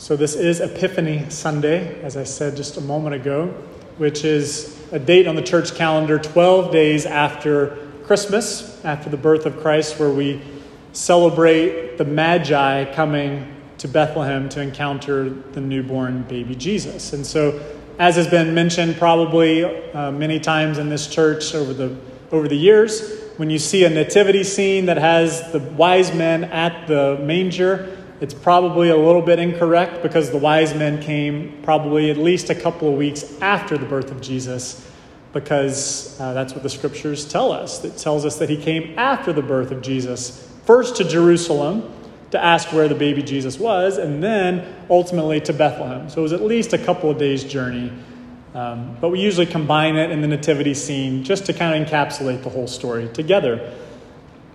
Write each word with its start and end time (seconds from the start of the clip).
So, 0.00 0.14
this 0.14 0.36
is 0.36 0.60
Epiphany 0.60 1.28
Sunday, 1.28 2.00
as 2.02 2.16
I 2.16 2.22
said 2.22 2.54
just 2.56 2.76
a 2.76 2.80
moment 2.80 3.16
ago, 3.16 3.48
which 3.96 4.24
is 4.24 4.80
a 4.92 4.98
date 5.00 5.26
on 5.26 5.34
the 5.34 5.42
church 5.42 5.74
calendar 5.74 6.20
12 6.20 6.70
days 6.70 7.04
after 7.04 7.76
Christmas, 8.04 8.80
after 8.84 9.10
the 9.10 9.16
birth 9.16 9.44
of 9.44 9.58
Christ, 9.58 9.98
where 9.98 10.10
we 10.10 10.40
celebrate 10.92 11.98
the 11.98 12.04
Magi 12.04 12.94
coming 12.94 13.52
to 13.78 13.88
Bethlehem 13.88 14.48
to 14.50 14.60
encounter 14.60 15.30
the 15.30 15.60
newborn 15.60 16.22
baby 16.22 16.54
Jesus. 16.54 17.12
And 17.12 17.26
so, 17.26 17.60
as 17.98 18.14
has 18.14 18.28
been 18.28 18.54
mentioned 18.54 18.98
probably 18.98 19.64
uh, 19.64 20.12
many 20.12 20.38
times 20.38 20.78
in 20.78 20.90
this 20.90 21.08
church 21.08 21.56
over 21.56 21.74
the, 21.74 21.96
over 22.30 22.46
the 22.46 22.56
years, 22.56 23.20
when 23.36 23.50
you 23.50 23.58
see 23.58 23.84
a 23.84 23.90
nativity 23.90 24.44
scene 24.44 24.86
that 24.86 24.98
has 24.98 25.50
the 25.50 25.58
wise 25.58 26.14
men 26.14 26.44
at 26.44 26.86
the 26.86 27.18
manger, 27.20 27.97
it's 28.20 28.34
probably 28.34 28.88
a 28.90 28.96
little 28.96 29.22
bit 29.22 29.38
incorrect 29.38 30.02
because 30.02 30.30
the 30.30 30.38
wise 30.38 30.74
men 30.74 31.00
came 31.00 31.60
probably 31.62 32.10
at 32.10 32.16
least 32.16 32.50
a 32.50 32.54
couple 32.54 32.88
of 32.88 32.94
weeks 32.94 33.40
after 33.40 33.78
the 33.78 33.86
birth 33.86 34.10
of 34.10 34.20
Jesus, 34.20 34.84
because 35.32 36.18
uh, 36.20 36.32
that's 36.32 36.52
what 36.52 36.62
the 36.62 36.70
scriptures 36.70 37.26
tell 37.26 37.52
us. 37.52 37.84
It 37.84 37.96
tells 37.96 38.24
us 38.24 38.38
that 38.38 38.48
he 38.48 38.56
came 38.56 38.98
after 38.98 39.32
the 39.32 39.42
birth 39.42 39.70
of 39.70 39.82
Jesus, 39.82 40.50
first 40.64 40.96
to 40.96 41.04
Jerusalem 41.04 41.92
to 42.30 42.44
ask 42.44 42.72
where 42.72 42.88
the 42.88 42.94
baby 42.94 43.22
Jesus 43.22 43.58
was, 43.58 43.96
and 43.98 44.22
then 44.22 44.66
ultimately 44.90 45.40
to 45.42 45.52
Bethlehem. 45.52 46.10
So 46.10 46.20
it 46.20 46.22
was 46.22 46.32
at 46.32 46.42
least 46.42 46.72
a 46.72 46.78
couple 46.78 47.10
of 47.10 47.18
days' 47.18 47.44
journey. 47.44 47.92
Um, 48.54 48.96
but 49.00 49.10
we 49.10 49.20
usually 49.20 49.46
combine 49.46 49.96
it 49.96 50.10
in 50.10 50.20
the 50.20 50.26
nativity 50.26 50.74
scene 50.74 51.22
just 51.22 51.46
to 51.46 51.52
kind 51.52 51.80
of 51.80 51.88
encapsulate 51.88 52.42
the 52.42 52.50
whole 52.50 52.66
story 52.66 53.08
together. 53.08 53.72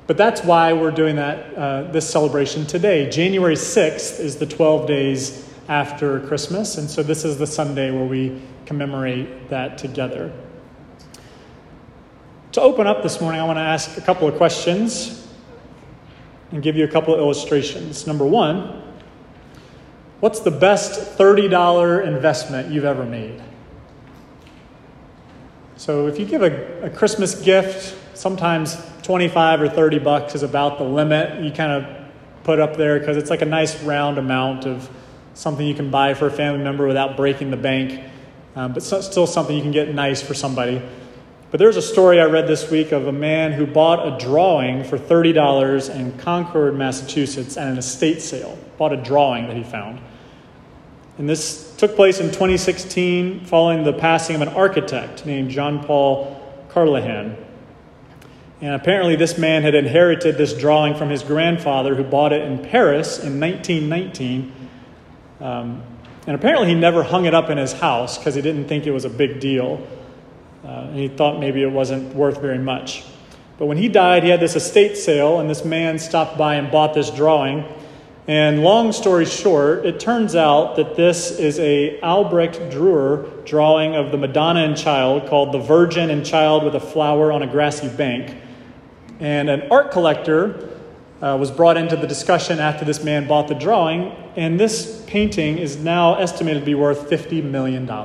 But 0.05 0.17
that's 0.17 0.43
why 0.43 0.73
we're 0.73 0.91
doing 0.91 1.15
that, 1.15 1.53
uh, 1.55 1.83
this 1.91 2.09
celebration 2.09 2.65
today. 2.65 3.09
January 3.09 3.55
6th 3.55 4.19
is 4.19 4.35
the 4.35 4.45
12 4.45 4.85
days 4.85 5.49
after 5.69 6.19
Christmas, 6.21 6.77
and 6.77 6.89
so 6.89 7.01
this 7.03 7.23
is 7.23 7.37
the 7.37 7.47
Sunday 7.47 7.89
where 7.89 8.05
we 8.05 8.41
commemorate 8.65 9.49
that 9.49 9.77
together. 9.77 10.31
To 12.51 12.61
open 12.61 12.85
up 12.85 13.01
this 13.01 13.21
morning, 13.21 13.39
I 13.39 13.45
want 13.45 13.57
to 13.57 13.63
ask 13.63 13.97
a 13.97 14.01
couple 14.01 14.27
of 14.27 14.35
questions 14.35 15.25
and 16.51 16.61
give 16.61 16.75
you 16.75 16.83
a 16.83 16.87
couple 16.87 17.13
of 17.13 17.19
illustrations. 17.19 18.05
Number 18.05 18.25
one, 18.25 18.83
what's 20.19 20.41
the 20.41 20.51
best 20.51 21.17
$30 21.17 22.05
investment 22.05 22.71
you've 22.71 22.85
ever 22.85 23.05
made? 23.05 23.41
So 25.77 26.07
if 26.07 26.19
you 26.19 26.25
give 26.25 26.43
a, 26.43 26.83
a 26.83 26.89
Christmas 26.89 27.35
gift, 27.35 27.97
sometimes 28.13 28.77
25 29.03 29.61
or 29.61 29.69
30 29.69 29.99
bucks 29.99 30.35
is 30.35 30.43
about 30.43 30.77
the 30.77 30.83
limit 30.83 31.43
you 31.43 31.51
kind 31.51 31.71
of 31.71 32.03
put 32.43 32.59
up 32.59 32.75
there 32.75 32.99
because 32.99 33.17
it's 33.17 33.29
like 33.29 33.41
a 33.41 33.45
nice 33.45 33.81
round 33.83 34.17
amount 34.17 34.65
of 34.65 34.89
something 35.33 35.65
you 35.65 35.75
can 35.75 35.89
buy 35.89 36.13
for 36.13 36.27
a 36.27 36.31
family 36.31 36.63
member 36.63 36.87
without 36.87 37.17
breaking 37.17 37.51
the 37.51 37.57
bank, 37.57 38.03
um, 38.55 38.73
but 38.73 38.83
so, 38.83 39.01
still 39.01 39.27
something 39.27 39.55
you 39.55 39.61
can 39.61 39.71
get 39.71 39.93
nice 39.93 40.21
for 40.21 40.33
somebody. 40.33 40.81
But 41.51 41.59
there's 41.59 41.77
a 41.77 41.81
story 41.81 42.19
I 42.19 42.25
read 42.25 42.47
this 42.47 42.71
week 42.71 42.91
of 42.91 43.07
a 43.07 43.11
man 43.11 43.51
who 43.51 43.67
bought 43.67 44.07
a 44.07 44.17
drawing 44.23 44.83
for 44.83 44.97
$30 44.97 45.95
in 45.95 46.17
Concord, 46.17 46.75
Massachusetts 46.75 47.57
at 47.57 47.67
an 47.67 47.77
estate 47.77 48.21
sale. 48.21 48.57
Bought 48.77 48.91
a 48.93 48.97
drawing 48.97 49.47
that 49.47 49.55
he 49.55 49.63
found. 49.63 50.01
And 51.19 51.29
this 51.29 51.75
took 51.75 51.95
place 51.95 52.19
in 52.19 52.27
2016 52.27 53.45
following 53.45 53.83
the 53.83 53.93
passing 53.93 54.35
of 54.35 54.41
an 54.41 54.47
architect 54.49 55.27
named 55.27 55.51
John 55.51 55.83
Paul 55.83 56.41
Carlahan. 56.69 57.37
And 58.63 58.75
apparently, 58.75 59.17
this 59.17 59.37
man 59.37 59.61
had 59.63 59.75
inherited 59.75 60.37
this 60.37 60.53
drawing 60.53 60.95
from 60.95 61.09
his 61.09 61.21
grandfather, 61.21 61.95
who 61.95 62.03
bought 62.05 62.31
it 62.31 62.43
in 62.43 62.59
Paris 62.59 63.19
in 63.19 63.37
1919. 63.37 64.53
Um, 65.41 65.83
and 66.25 66.33
apparently, 66.33 66.69
he 66.69 66.73
never 66.73 67.03
hung 67.03 67.25
it 67.25 67.33
up 67.33 67.49
in 67.49 67.57
his 67.57 67.73
house 67.73 68.17
because 68.17 68.35
he 68.35 68.41
didn't 68.41 68.69
think 68.69 68.87
it 68.87 68.91
was 68.91 69.03
a 69.03 69.09
big 69.09 69.41
deal. 69.41 69.85
Uh, 70.63 70.87
and 70.87 70.95
he 70.95 71.09
thought 71.09 71.41
maybe 71.41 71.61
it 71.61 71.69
wasn't 71.69 72.15
worth 72.15 72.39
very 72.39 72.57
much. 72.57 73.03
But 73.57 73.65
when 73.65 73.75
he 73.75 73.89
died, 73.89 74.23
he 74.23 74.29
had 74.29 74.39
this 74.39 74.55
estate 74.55 74.95
sale, 74.95 75.41
and 75.41 75.49
this 75.49 75.65
man 75.65 75.99
stopped 75.99 76.37
by 76.37 76.55
and 76.55 76.71
bought 76.71 76.93
this 76.93 77.09
drawing. 77.09 77.65
And 78.29 78.63
long 78.63 78.93
story 78.93 79.25
short, 79.25 79.85
it 79.85 79.99
turns 79.99 80.37
out 80.37 80.77
that 80.77 80.95
this 80.95 81.37
is 81.37 81.59
a 81.59 81.99
Albrecht 81.99 82.71
Dürer 82.71 83.45
drawing 83.45 83.93
of 83.97 84.13
the 84.13 84.17
Madonna 84.17 84.61
and 84.61 84.77
Child 84.77 85.27
called 85.27 85.53
The 85.53 85.59
Virgin 85.59 86.09
and 86.09 86.25
Child 86.25 86.63
with 86.63 86.75
a 86.75 86.79
Flower 86.79 87.33
on 87.33 87.43
a 87.43 87.47
Grassy 87.47 87.89
Bank. 87.89 88.37
And 89.23 89.49
an 89.49 89.71
art 89.71 89.91
collector 89.91 90.69
uh, 91.21 91.37
was 91.39 91.49
brought 91.49 91.77
into 91.77 91.95
the 91.95 92.05
discussion 92.05 92.59
after 92.59 92.83
this 92.83 93.05
man 93.05 93.25
bought 93.25 93.47
the 93.47 93.55
drawing, 93.55 94.11
and 94.35 94.59
this 94.59 95.01
painting 95.07 95.57
is 95.59 95.77
now 95.77 96.15
estimated 96.15 96.63
to 96.63 96.65
be 96.65 96.75
worth 96.75 97.09
$50 97.09 97.41
million. 97.41 97.89
A 97.89 97.95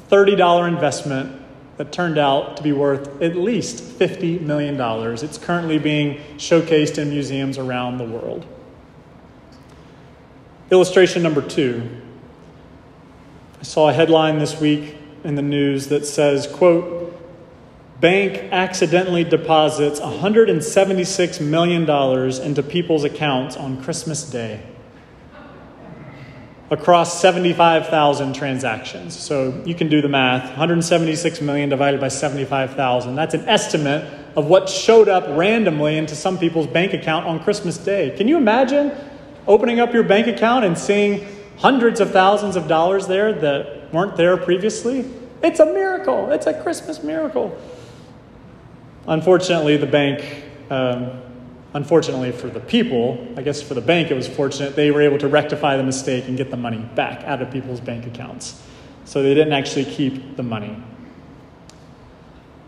$30 0.00 0.68
investment 0.68 1.42
that 1.76 1.92
turned 1.92 2.16
out 2.16 2.56
to 2.56 2.62
be 2.62 2.72
worth 2.72 3.20
at 3.20 3.36
least 3.36 3.84
$50 3.98 4.40
million. 4.40 4.80
It's 5.22 5.36
currently 5.36 5.76
being 5.76 6.22
showcased 6.38 6.96
in 6.96 7.10
museums 7.10 7.58
around 7.58 7.98
the 7.98 8.04
world. 8.04 8.46
Illustration 10.70 11.22
number 11.22 11.42
two. 11.42 11.86
I 13.60 13.64
saw 13.64 13.90
a 13.90 13.92
headline 13.92 14.38
this 14.38 14.58
week 14.58 14.96
in 15.24 15.34
the 15.34 15.42
news 15.42 15.88
that 15.88 16.06
says, 16.06 16.46
quote, 16.46 16.97
bank 18.00 18.52
accidentally 18.52 19.24
deposits 19.24 20.00
$176 20.00 21.40
million 21.40 22.42
into 22.42 22.62
people's 22.62 23.04
accounts 23.04 23.56
on 23.56 23.82
Christmas 23.82 24.28
Day 24.28 24.62
across 26.70 27.20
75,000 27.20 28.34
transactions. 28.34 29.18
So 29.18 29.62
you 29.64 29.74
can 29.74 29.88
do 29.88 30.02
the 30.02 30.08
math 30.08 30.44
176 30.44 31.40
million 31.40 31.70
divided 31.70 32.00
by 32.00 32.08
75,000. 32.08 33.14
That's 33.14 33.34
an 33.34 33.48
estimate 33.48 34.04
of 34.36 34.46
what 34.46 34.68
showed 34.68 35.08
up 35.08 35.24
randomly 35.36 35.96
into 35.96 36.14
some 36.14 36.38
people's 36.38 36.66
bank 36.66 36.92
account 36.92 37.26
on 37.26 37.42
Christmas 37.42 37.78
Day. 37.78 38.14
Can 38.16 38.28
you 38.28 38.36
imagine 38.36 38.92
opening 39.46 39.80
up 39.80 39.94
your 39.94 40.02
bank 40.02 40.26
account 40.26 40.64
and 40.64 40.76
seeing 40.76 41.26
hundreds 41.56 42.00
of 42.00 42.10
thousands 42.10 42.54
of 42.54 42.68
dollars 42.68 43.06
there 43.06 43.32
that 43.32 43.92
weren't 43.92 44.16
there 44.16 44.36
previously? 44.36 45.10
It's 45.42 45.60
a 45.60 45.66
miracle. 45.66 46.30
It's 46.30 46.46
a 46.46 46.62
Christmas 46.62 47.02
miracle. 47.02 47.58
Unfortunately, 49.08 49.78
the 49.78 49.86
bank, 49.86 50.44
um, 50.68 51.22
unfortunately 51.72 52.30
for 52.30 52.48
the 52.48 52.60
people, 52.60 53.26
I 53.38 53.42
guess 53.42 53.62
for 53.62 53.72
the 53.72 53.80
bank 53.80 54.10
it 54.10 54.14
was 54.14 54.28
fortunate, 54.28 54.76
they 54.76 54.90
were 54.90 55.00
able 55.00 55.16
to 55.18 55.28
rectify 55.28 55.78
the 55.78 55.82
mistake 55.82 56.28
and 56.28 56.36
get 56.36 56.50
the 56.50 56.58
money 56.58 56.78
back 56.94 57.24
out 57.24 57.40
of 57.40 57.50
people's 57.50 57.80
bank 57.80 58.06
accounts. 58.06 58.62
So 59.06 59.22
they 59.22 59.32
didn't 59.32 59.54
actually 59.54 59.86
keep 59.86 60.36
the 60.36 60.42
money. 60.42 60.76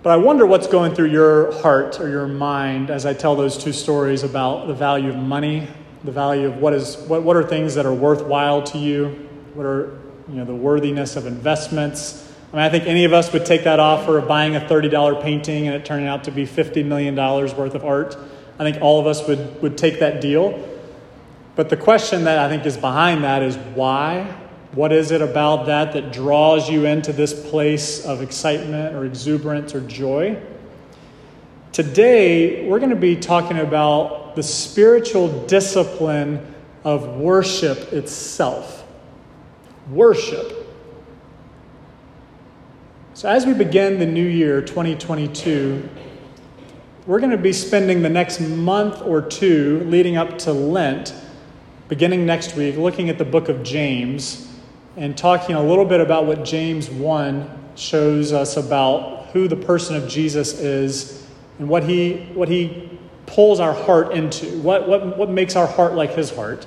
But 0.02 0.12
I 0.12 0.16
wonder 0.16 0.46
what's 0.46 0.66
going 0.66 0.94
through 0.94 1.10
your 1.10 1.52
heart 1.60 2.00
or 2.00 2.08
your 2.08 2.26
mind 2.26 2.88
as 2.88 3.04
I 3.04 3.12
tell 3.12 3.36
those 3.36 3.62
two 3.62 3.74
stories 3.74 4.22
about 4.22 4.66
the 4.66 4.72
value 4.72 5.10
of 5.10 5.16
money, 5.16 5.68
the 6.04 6.12
value 6.12 6.46
of 6.46 6.56
what 6.56 6.72
is 6.72 6.96
what, 6.96 7.22
what 7.22 7.36
are 7.36 7.42
things 7.42 7.74
that 7.74 7.84
are 7.84 7.92
worthwhile 7.92 8.62
to 8.62 8.78
you, 8.78 9.28
what 9.52 9.66
are 9.66 9.98
you 10.26 10.36
know 10.36 10.46
the 10.46 10.54
worthiness 10.54 11.16
of 11.16 11.26
investments 11.26 12.29
I 12.52 12.56
mean, 12.56 12.64
I 12.64 12.68
think 12.68 12.86
any 12.86 13.04
of 13.04 13.12
us 13.12 13.32
would 13.32 13.46
take 13.46 13.62
that 13.64 13.78
offer 13.78 14.18
of 14.18 14.26
buying 14.26 14.56
a 14.56 14.60
$30 14.60 15.22
painting 15.22 15.68
and 15.68 15.76
it 15.76 15.84
turning 15.84 16.08
out 16.08 16.24
to 16.24 16.32
be 16.32 16.44
$50 16.44 16.84
million 16.84 17.14
worth 17.14 17.74
of 17.74 17.84
art. 17.84 18.16
I 18.58 18.64
think 18.64 18.82
all 18.82 18.98
of 18.98 19.06
us 19.06 19.26
would, 19.28 19.62
would 19.62 19.78
take 19.78 20.00
that 20.00 20.20
deal. 20.20 20.68
But 21.54 21.68
the 21.68 21.76
question 21.76 22.24
that 22.24 22.38
I 22.38 22.48
think 22.48 22.66
is 22.66 22.76
behind 22.76 23.22
that 23.22 23.42
is 23.42 23.56
why? 23.56 24.24
What 24.72 24.92
is 24.92 25.12
it 25.12 25.22
about 25.22 25.66
that 25.66 25.92
that 25.92 26.12
draws 26.12 26.68
you 26.68 26.86
into 26.86 27.12
this 27.12 27.48
place 27.50 28.04
of 28.04 28.20
excitement 28.20 28.96
or 28.96 29.04
exuberance 29.04 29.74
or 29.74 29.80
joy? 29.82 30.40
Today, 31.72 32.66
we're 32.68 32.78
going 32.80 32.90
to 32.90 32.96
be 32.96 33.14
talking 33.14 33.58
about 33.58 34.34
the 34.34 34.42
spiritual 34.42 35.46
discipline 35.46 36.54
of 36.82 37.16
worship 37.16 37.92
itself. 37.92 38.84
Worship. 39.90 40.59
So, 43.20 43.28
as 43.28 43.44
we 43.44 43.52
begin 43.52 43.98
the 43.98 44.06
new 44.06 44.26
year, 44.26 44.62
2022, 44.62 45.86
we're 47.06 47.18
going 47.18 47.32
to 47.32 47.36
be 47.36 47.52
spending 47.52 48.00
the 48.00 48.08
next 48.08 48.40
month 48.40 49.02
or 49.02 49.20
two 49.20 49.80
leading 49.80 50.16
up 50.16 50.38
to 50.38 50.54
Lent, 50.54 51.12
beginning 51.86 52.24
next 52.24 52.56
week, 52.56 52.78
looking 52.78 53.10
at 53.10 53.18
the 53.18 53.26
book 53.26 53.50
of 53.50 53.62
James 53.62 54.50
and 54.96 55.18
talking 55.18 55.54
a 55.54 55.62
little 55.62 55.84
bit 55.84 56.00
about 56.00 56.24
what 56.24 56.46
James 56.46 56.88
1 56.88 57.74
shows 57.76 58.32
us 58.32 58.56
about 58.56 59.26
who 59.34 59.48
the 59.48 59.56
person 59.56 59.96
of 59.96 60.08
Jesus 60.08 60.58
is 60.58 61.28
and 61.58 61.68
what 61.68 61.84
he, 61.84 62.26
what 62.32 62.48
he 62.48 62.98
pulls 63.26 63.60
our 63.60 63.74
heart 63.74 64.12
into, 64.12 64.46
what, 64.62 64.88
what, 64.88 65.18
what 65.18 65.28
makes 65.28 65.56
our 65.56 65.66
heart 65.66 65.92
like 65.92 66.14
his 66.14 66.30
heart. 66.30 66.66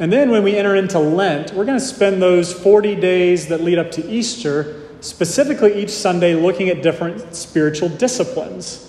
And 0.00 0.12
then 0.12 0.32
when 0.32 0.42
we 0.42 0.56
enter 0.56 0.74
into 0.74 0.98
Lent, 0.98 1.52
we're 1.52 1.64
going 1.64 1.78
to 1.78 1.84
spend 1.86 2.20
those 2.20 2.52
40 2.52 2.96
days 2.96 3.46
that 3.46 3.60
lead 3.60 3.78
up 3.78 3.92
to 3.92 4.04
Easter 4.10 4.87
specifically 5.00 5.82
each 5.82 5.90
Sunday 5.90 6.34
looking 6.34 6.68
at 6.68 6.82
different 6.82 7.34
spiritual 7.34 7.88
disciplines. 7.88 8.84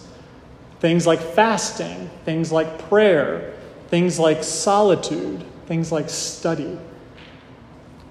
Things 0.80 1.06
like 1.06 1.20
fasting, 1.20 2.10
things 2.26 2.52
like 2.52 2.80
prayer, 2.90 3.54
things 3.90 4.18
like 4.18 4.44
solitude, 4.44 5.44
things 5.66 5.92
like 5.92 6.10
study. 6.10 6.78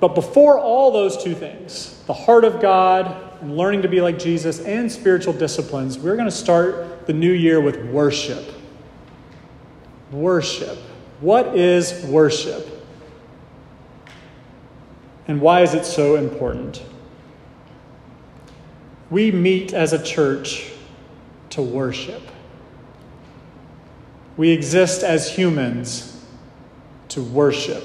But 0.00 0.14
before 0.14 0.58
all 0.58 0.90
those 0.90 1.22
two 1.22 1.34
things, 1.34 2.00
the 2.06 2.12
heart 2.12 2.44
of 2.44 2.60
God 2.60 3.28
and 3.40 3.56
learning 3.56 3.82
to 3.82 3.88
be 3.88 4.00
like 4.00 4.18
Jesus 4.18 4.60
and 4.60 4.90
spiritual 4.90 5.32
disciplines, 5.32 5.98
we're 5.98 6.16
going 6.16 6.28
to 6.28 6.30
start 6.30 7.06
the 7.06 7.12
new 7.12 7.32
year 7.32 7.60
with 7.60 7.84
worship. 7.86 8.52
Worship. 10.10 10.78
What 11.20 11.56
is 11.56 12.04
worship? 12.04 12.66
And 15.26 15.40
why 15.40 15.62
is 15.62 15.74
it 15.74 15.84
so 15.84 16.16
important? 16.16 16.82
We 19.10 19.31
meet 19.31 19.72
as 19.72 19.93
a 19.93 20.02
church 20.02 20.70
to 21.50 21.62
worship. 21.62 22.22
We 24.37 24.50
exist 24.50 25.02
as 25.02 25.31
humans 25.31 26.25
to 27.08 27.22
worship. 27.22 27.82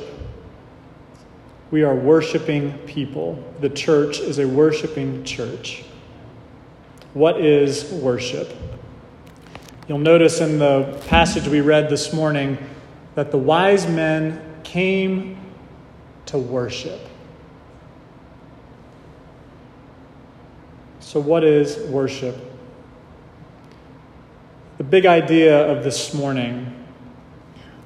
We 1.72 1.84
are 1.84 1.96
worshiping 1.96 2.78
people. 2.80 3.44
The 3.62 3.70
church 3.70 4.20
is 4.20 4.38
a 4.38 4.48
worshiping 4.48 5.24
church. 5.24 5.84
What 7.14 7.40
is 7.40 7.92
worship? 7.92 8.54
You'll 9.88 10.00
notice 10.00 10.40
in 10.42 10.60
the 10.60 11.02
passage 11.08 11.48
we 11.48 11.62
read 11.62 11.90
this 11.90 12.14
morning 12.14 12.58
that 13.16 13.31
the 13.31 13.38
wise 13.38 13.88
men 13.88 14.42
came 14.64 15.40
to 16.28 16.38
worship. 16.38 17.00
So, 21.13 21.19
what 21.19 21.44
is 21.44 21.77
worship? 21.92 22.36
The 24.80 24.83
big 24.83 25.06
idea 25.06 25.71
of 25.71 25.83
this 25.83 26.12
morning 26.12 26.74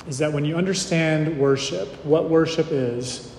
is 0.07 0.19
that 0.19 0.31
when 0.31 0.45
you 0.45 0.55
understand 0.55 1.37
worship, 1.37 1.89
what 2.05 2.29
worship 2.29 2.67
is, 2.71 3.35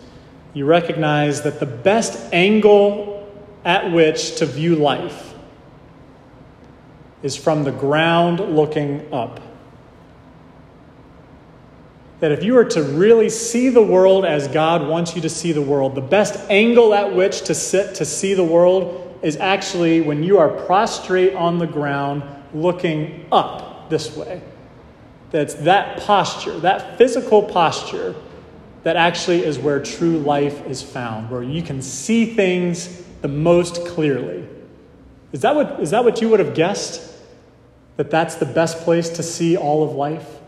you 0.53 0.67
recognize 0.67 1.41
that 1.41 1.59
the 1.59 1.65
best 1.65 2.35
angle 2.35 3.27
at 3.65 3.91
which 3.91 4.37
to 4.37 4.45
view 4.45 4.77
life 4.77 5.33
is 7.23 7.35
from 7.35 7.65
the 7.65 7.73
ground 7.73 8.41
looking 8.41 9.11
up. 9.11 9.41
That 12.21 12.31
if 12.31 12.45
you 12.45 12.59
are 12.59 12.65
to 12.67 12.83
really 12.83 13.31
see 13.31 13.71
the 13.71 13.83
world 13.83 14.27
as 14.27 14.49
God 14.49 14.87
wants 14.87 15.17
you 15.17 15.23
to 15.23 15.31
see 15.31 15.53
the 15.53 15.63
world, 15.63 15.95
the 15.95 16.03
best 16.03 16.39
angle 16.51 16.93
at 16.93 17.15
which 17.15 17.41
to 17.45 17.55
sit 17.55 17.95
to 17.95 18.05
see 18.05 18.35
the 18.35 18.45
world 18.45 19.07
is 19.23 19.37
actually 19.37 20.01
when 20.01 20.23
you 20.23 20.39
are 20.39 20.49
prostrate 20.49 21.35
on 21.35 21.59
the 21.59 21.67
ground 21.67 22.23
looking 22.55 23.27
up 23.33 23.91
this 23.91 24.17
way. 24.17 24.43
That's 25.31 25.55
that 25.55 26.01
posture, 26.01 26.59
that 26.61 26.97
physical 26.97 27.43
posture 27.43 28.15
that 28.85 28.97
actually 28.97 29.45
is 29.45 29.59
where 29.59 29.81
true 29.83 30.19
life 30.19 30.67
is 30.67 30.83
found, 30.83 31.31
where 31.31 31.43
you 31.43 31.63
can 31.63 31.83
see 31.83 32.35
things 32.35 33.03
the 33.21 33.29
most 33.29 33.87
clearly. 33.87 34.49
Is 35.33 35.43
that 35.43 35.55
what, 35.55 35.81
is 35.81 35.91
that 35.91 36.05
what 36.05 36.23
you 36.23 36.29
would 36.29 36.41
have 36.41 36.55
guessed? 36.55 37.15
That 37.97 38.11
that's 38.11 38.37
the 38.37 38.47
best 38.47 38.79
place 38.79 39.09
to 39.11 39.23
see 39.23 39.57
all 39.57 39.83
of 39.83 39.95
life? 39.95 40.39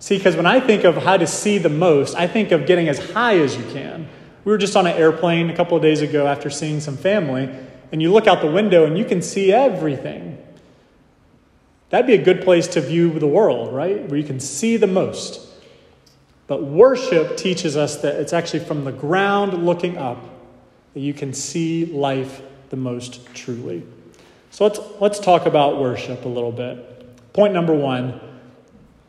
See, 0.00 0.18
because 0.18 0.34
when 0.34 0.46
I 0.46 0.58
think 0.58 0.84
of 0.84 0.96
how 0.96 1.16
to 1.16 1.26
see 1.26 1.58
the 1.58 1.68
most, 1.68 2.16
I 2.16 2.26
think 2.26 2.50
of 2.50 2.66
getting 2.66 2.88
as 2.88 3.12
high 3.12 3.38
as 3.38 3.56
you 3.56 3.64
can. 3.72 4.08
We 4.44 4.50
were 4.50 4.58
just 4.58 4.76
on 4.76 4.86
an 4.88 4.96
airplane 4.96 5.48
a 5.48 5.56
couple 5.56 5.76
of 5.76 5.82
days 5.82 6.02
ago 6.02 6.26
after 6.26 6.50
seeing 6.50 6.80
some 6.80 6.96
family, 6.96 7.48
and 7.92 8.00
you 8.00 8.10
look 8.10 8.26
out 8.26 8.40
the 8.40 8.50
window 8.50 8.86
and 8.86 8.98
you 8.98 9.04
can 9.04 9.22
see 9.22 9.52
everything. 9.52 10.38
That'd 11.90 12.06
be 12.06 12.14
a 12.14 12.24
good 12.24 12.42
place 12.42 12.66
to 12.68 12.80
view 12.80 13.18
the 13.18 13.26
world, 13.26 13.72
right? 13.74 14.08
Where 14.08 14.18
you 14.18 14.26
can 14.26 14.40
see 14.40 14.78
the 14.78 14.86
most. 14.86 15.46
But 16.46 16.64
worship 16.64 17.36
teaches 17.36 17.76
us 17.76 18.00
that 18.00 18.16
it's 18.16 18.32
actually 18.32 18.64
from 18.64 18.84
the 18.84 18.92
ground 18.92 19.64
looking 19.64 19.98
up 19.98 20.18
that 20.94 21.00
you 21.00 21.12
can 21.12 21.34
see 21.34 21.86
life 21.86 22.40
the 22.70 22.76
most 22.76 23.34
truly. 23.34 23.86
So 24.50 24.64
let's, 24.64 24.80
let's 25.00 25.18
talk 25.18 25.46
about 25.46 25.78
worship 25.78 26.24
a 26.24 26.28
little 26.28 26.52
bit. 26.52 27.32
Point 27.32 27.52
number 27.52 27.74
one 27.74 28.20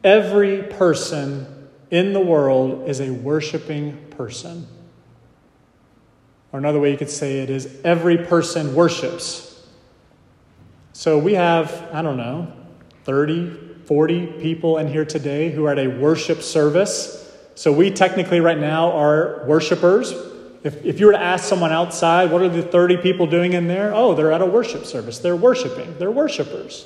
every 0.03 0.63
person 0.63 1.69
in 1.89 2.11
the 2.11 2.19
world 2.19 2.89
is 2.89 2.99
a 2.99 3.09
worshiping 3.09 3.97
person. 4.09 4.67
Or 6.53 6.59
another 6.59 6.79
way 6.79 6.91
you 6.91 6.97
could 6.97 7.09
say 7.09 7.39
it 7.39 7.49
is 7.49 7.81
every 7.83 8.17
person 8.17 8.75
worships. 8.75 9.59
So 10.93 11.17
we 11.17 11.33
have, 11.33 11.89
I 11.91 12.03
don't 12.03 12.17
know, 12.17 12.53
30, 13.05 13.79
40 13.85 14.27
people 14.39 14.77
in 14.77 14.87
here 14.87 15.03
today 15.03 15.51
who 15.51 15.65
are 15.65 15.71
at 15.71 15.79
a 15.79 15.87
worship 15.87 16.43
service. 16.43 17.35
So 17.55 17.73
we 17.73 17.89
technically 17.89 18.39
right 18.39 18.59
now 18.59 18.91
are 18.91 19.43
worshipers. 19.47 20.13
If, 20.63 20.85
if 20.85 20.99
you 20.99 21.07
were 21.07 21.13
to 21.13 21.19
ask 21.19 21.43
someone 21.43 21.71
outside, 21.71 22.31
what 22.31 22.43
are 22.43 22.49
the 22.49 22.61
30 22.61 22.97
people 22.97 23.25
doing 23.25 23.53
in 23.53 23.67
there? 23.67 23.91
Oh, 23.93 24.13
they're 24.13 24.31
at 24.31 24.41
a 24.41 24.45
worship 24.45 24.85
service. 24.85 25.17
They're 25.17 25.35
worshiping. 25.35 25.97
They're 25.97 26.11
worshipers. 26.11 26.85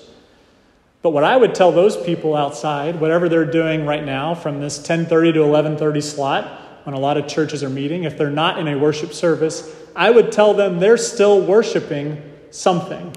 But 1.01 1.09
what 1.11 1.25
I 1.25 1.35
would 1.35 1.53
tell 1.53 1.73
those 1.73 1.95
people 1.97 2.35
outside, 2.35 2.99
whatever 3.01 3.27
they're 3.27 3.45
doing 3.45 3.85
right 3.85 4.03
now 4.03 4.33
from 4.33 4.61
this 4.61 4.79
10:30 4.79 5.33
to 5.33 5.39
11:30 5.39 6.01
slot, 6.01 6.66
when 6.87 6.93
a 6.93 6.99
lot 6.99 7.17
of 7.17 7.27
churches 7.27 7.65
are 7.65 7.69
meeting, 7.69 8.05
if 8.05 8.17
they're 8.17 8.29
not 8.29 8.57
in 8.59 8.69
a 8.69 8.77
worship 8.77 9.11
service, 9.11 9.75
I 9.93 10.09
would 10.09 10.31
tell 10.31 10.53
them 10.53 10.79
they're 10.79 10.95
still 10.95 11.41
worshiping 11.41 12.23
something. 12.49 13.13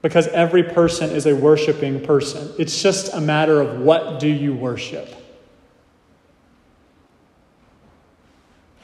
Because 0.00 0.28
every 0.28 0.62
person 0.62 1.10
is 1.10 1.26
a 1.26 1.34
worshiping 1.34 2.00
person. 2.00 2.54
It's 2.60 2.80
just 2.80 3.12
a 3.12 3.20
matter 3.20 3.60
of 3.60 3.80
what 3.80 4.20
do 4.20 4.28
you 4.28 4.54
worship? 4.54 5.12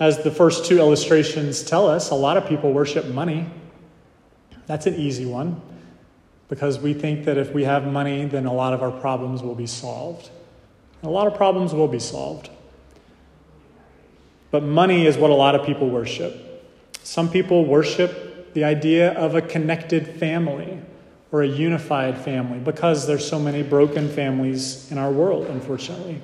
As 0.00 0.24
the 0.24 0.32
first 0.32 0.64
two 0.64 0.80
illustrations 0.80 1.62
tell 1.62 1.88
us, 1.88 2.10
a 2.10 2.16
lot 2.16 2.36
of 2.36 2.48
people 2.48 2.72
worship 2.72 3.06
money. 3.06 3.46
That's 4.66 4.88
an 4.88 4.96
easy 4.96 5.26
one 5.26 5.62
because 6.48 6.80
we 6.80 6.92
think 6.92 7.24
that 7.26 7.38
if 7.38 7.52
we 7.52 7.62
have 7.62 7.86
money, 7.86 8.24
then 8.24 8.46
a 8.46 8.52
lot 8.52 8.72
of 8.74 8.82
our 8.82 8.90
problems 8.90 9.44
will 9.44 9.54
be 9.54 9.68
solved. 9.68 10.30
a 11.04 11.08
lot 11.08 11.28
of 11.28 11.36
problems 11.36 11.72
will 11.72 11.86
be 11.86 12.00
solved. 12.00 12.50
But 14.54 14.62
money 14.62 15.04
is 15.04 15.18
what 15.18 15.30
a 15.30 15.34
lot 15.34 15.56
of 15.56 15.66
people 15.66 15.90
worship. 15.90 16.62
Some 17.02 17.28
people 17.28 17.64
worship 17.64 18.54
the 18.54 18.62
idea 18.62 19.12
of 19.14 19.34
a 19.34 19.42
connected 19.42 20.06
family 20.06 20.80
or 21.32 21.42
a 21.42 21.48
unified 21.48 22.16
family 22.16 22.60
because 22.60 23.04
there's 23.04 23.28
so 23.28 23.40
many 23.40 23.64
broken 23.64 24.08
families 24.08 24.92
in 24.92 24.98
our 24.98 25.10
world, 25.10 25.46
unfortunately. 25.46 26.22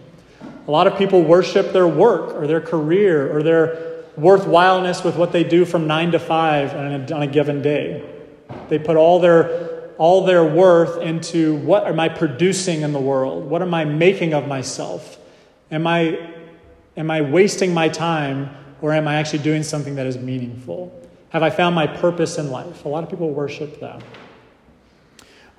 A 0.69 0.71
lot 0.71 0.87
of 0.87 0.97
people 0.97 1.23
worship 1.25 1.73
their 1.73 1.88
work 1.88 2.32
or 2.37 2.46
their 2.46 2.60
career 2.60 3.37
or 3.37 3.43
their 3.43 4.05
worthwhileness 4.17 5.03
with 5.03 5.17
what 5.17 5.32
they 5.32 5.43
do 5.43 5.65
from 5.65 5.89
nine 5.89 6.13
to 6.13 6.20
five 6.20 6.72
on 6.72 6.87
a, 6.87 7.13
on 7.13 7.22
a 7.22 7.27
given 7.27 7.63
day. 7.63 8.08
They 8.69 8.79
put 8.79 8.96
all 8.96 9.19
their, 9.19 9.91
all 9.99 10.25
their 10.25 10.44
worth 10.44 11.03
into 11.03 11.56
what 11.56 11.84
am 11.89 11.99
I 11.99 12.08
producing 12.08 12.82
in 12.82 12.93
the 12.93 13.01
world? 13.01 13.51
What 13.51 13.60
am 13.60 13.75
I 13.75 13.84
making 13.84 14.34
of 14.34 14.46
myself? 14.46 15.19
Am 15.72 15.84
I, 15.89 16.40
am 17.00 17.10
I 17.10 17.22
wasting 17.22 17.72
my 17.72 17.88
time 17.88 18.50
or 18.82 18.92
am 18.92 19.08
I 19.08 19.16
actually 19.16 19.40
doing 19.40 19.62
something 19.62 19.94
that 19.94 20.06
is 20.06 20.19
meaningful? 20.19 20.94
Have 21.30 21.42
I 21.42 21.48
found 21.48 21.74
my 21.74 21.86
purpose 21.86 22.36
in 22.36 22.50
life? 22.50 22.84
A 22.84 22.88
lot 22.88 23.02
of 23.02 23.10
people 23.10 23.30
worship 23.30 23.80
that. 23.80 24.02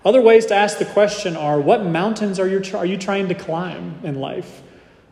Other 0.05 0.21
ways 0.21 0.45
to 0.47 0.55
ask 0.55 0.77
the 0.77 0.85
question 0.85 1.35
are 1.35 1.59
what 1.59 1.83
mountains 1.83 2.39
are 2.39 2.47
you, 2.47 2.61
are 2.75 2.85
you 2.85 2.97
trying 2.97 3.27
to 3.29 3.35
climb 3.35 3.99
in 4.03 4.19
life? 4.19 4.61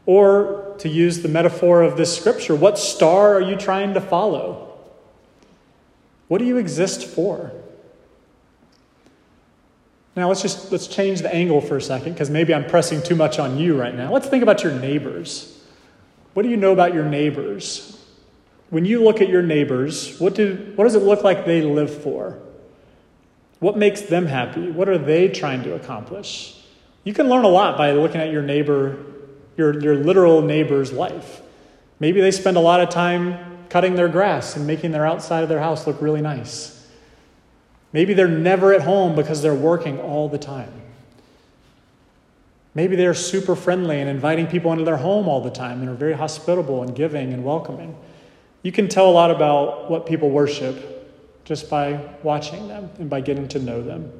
Or, 0.05 0.75
to 0.79 0.88
use 0.89 1.21
the 1.21 1.27
metaphor 1.27 1.81
of 1.81 1.98
this 1.98 2.15
scripture, 2.15 2.55
what 2.55 2.77
star 2.77 3.36
are 3.36 3.41
you 3.41 3.55
trying 3.55 3.93
to 3.95 4.01
follow? 4.01 4.77
What 6.27 6.38
do 6.38 6.45
you 6.45 6.57
exist 6.57 7.05
for? 7.05 7.51
Now 10.15 10.27
let's 10.27 10.41
just 10.41 10.71
let's 10.71 10.88
change 10.88 11.21
the 11.21 11.33
angle 11.33 11.62
for 11.62 11.77
a 11.77 11.81
second 11.81 12.13
because 12.13 12.29
maybe 12.29 12.53
I'm 12.53 12.65
pressing 12.65 13.03
too 13.03 13.15
much 13.15 13.39
on 13.39 13.57
you 13.57 13.79
right 13.79 13.93
now. 13.93 14.12
Let's 14.12 14.27
think 14.27 14.41
about 14.41 14.63
your 14.63 14.74
neighbors. 14.74 15.59
What 16.33 16.43
do 16.43 16.50
you 16.50 16.57
know 16.57 16.71
about 16.71 16.93
your 16.93 17.05
neighbors? 17.05 17.95
When 18.69 18.86
you 18.86 19.03
look 19.03 19.21
at 19.21 19.29
your 19.29 19.41
neighbors, 19.41 20.19
what 20.19 20.36
do 20.36 20.74
what 20.75 20.83
does 20.83 20.95
it 20.95 21.03
look 21.03 21.24
like 21.24 21.45
they 21.45 21.62
live 21.62 22.03
for? 22.03 22.39
What 23.59 23.77
makes 23.77 24.01
them 24.01 24.27
happy? 24.27 24.69
What 24.71 24.88
are 24.88 24.98
they 24.98 25.27
trying 25.27 25.63
to 25.63 25.75
accomplish? 25.75 26.55
You 27.03 27.13
can 27.13 27.27
learn 27.27 27.45
a 27.45 27.50
lot 27.50 27.77
by 27.77 27.91
looking 27.91 28.21
at 28.21 28.31
your 28.31 28.43
neighbor 28.43 28.98
your, 29.59 29.77
your 29.81 29.95
literal 29.95 30.41
neighbor's 30.41 30.93
life. 30.93 31.41
Maybe 32.00 32.21
they 32.21 32.31
spend 32.31 32.55
a 32.55 32.62
lot 32.62 32.79
of 32.79 32.89
time 32.89 33.67
cutting 33.67 33.95
their 33.95 34.07
grass 34.07 34.55
and 34.55 34.65
making 34.65 34.91
their 34.91 35.05
outside 35.05 35.43
of 35.43 35.50
their 35.50 35.59
house 35.59 35.86
look 35.86 36.01
really 36.01 36.21
nice. 36.21 36.88
Maybe 37.91 38.13
they're 38.13 38.27
never 38.27 38.74
at 38.74 38.81
home 38.81 39.15
because 39.15 39.41
they're 39.41 39.53
working 39.53 40.00
all 40.00 40.29
the 40.29 40.38
time. 40.38 40.78
Maybe 42.76 42.96
they're 42.96 43.14
super 43.14 43.56
friendly 43.56 44.00
and 44.00 44.10
inviting 44.10 44.48
people 44.48 44.72
into 44.72 44.84
their 44.84 44.98
home 44.98 45.28
all 45.28 45.42
the 45.42 45.50
time 45.50 45.82
and 45.82 45.90
are 45.90 45.96
very 45.96 46.14
hospitable 46.14 46.84
and 46.84 46.96
giving 46.96 47.34
and 47.34 47.44
welcoming. 47.44 47.98
You 48.62 48.72
can 48.72 48.88
tell 48.88 49.10
a 49.10 49.12
lot 49.12 49.32
about 49.32 49.90
what 49.90 50.06
people 50.06 50.30
worship 50.30 51.44
just 51.46 51.70
by 51.70 52.00
watching 52.22 52.68
them 52.68 52.92
and 53.00 53.10
by 53.10 53.22
getting 53.22 53.48
to 53.50 53.60
know 53.60 53.82
them. 53.82 54.12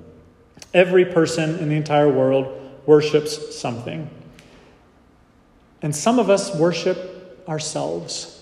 Every 0.74 1.06
person 1.06 1.60
in 1.60 1.70
the 1.70 1.76
entire 1.76 2.10
world 2.10 2.80
worships 2.86 3.56
something. 3.56 4.10
And 5.82 5.96
some 5.96 6.20
of 6.20 6.30
us 6.30 6.54
worship 6.56 7.46
ourselves. 7.48 8.36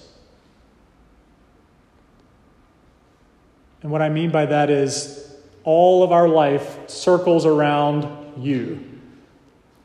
And 3.82 3.92
what 3.92 4.02
I 4.02 4.10
mean 4.10 4.32
by 4.32 4.46
that 4.46 4.70
is 4.70 5.36
all 5.64 6.04
of 6.04 6.12
our 6.12 6.28
life 6.28 6.90
circles 6.90 7.46
around 7.46 8.44
you. 8.44 8.97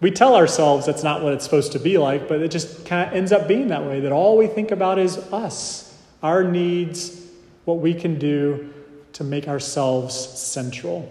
We 0.02 0.10
tell 0.10 0.34
ourselves 0.34 0.84
that's 0.84 1.04
not 1.04 1.22
what 1.22 1.32
it's 1.32 1.44
supposed 1.44 1.72
to 1.72 1.78
be 1.78 1.96
like, 1.96 2.26
but 2.26 2.42
it 2.42 2.50
just 2.50 2.84
kind 2.84 3.08
of 3.08 3.14
ends 3.14 3.30
up 3.30 3.46
being 3.46 3.68
that 3.68 3.84
way 3.84 4.00
that 4.00 4.10
all 4.10 4.36
we 4.36 4.48
think 4.48 4.72
about 4.72 4.98
is 4.98 5.16
us, 5.32 5.96
our 6.24 6.42
needs, 6.42 7.24
what 7.66 7.78
we 7.78 7.94
can 7.94 8.18
do 8.18 8.74
to 9.12 9.22
make 9.22 9.46
ourselves 9.46 10.16
central. 10.16 11.08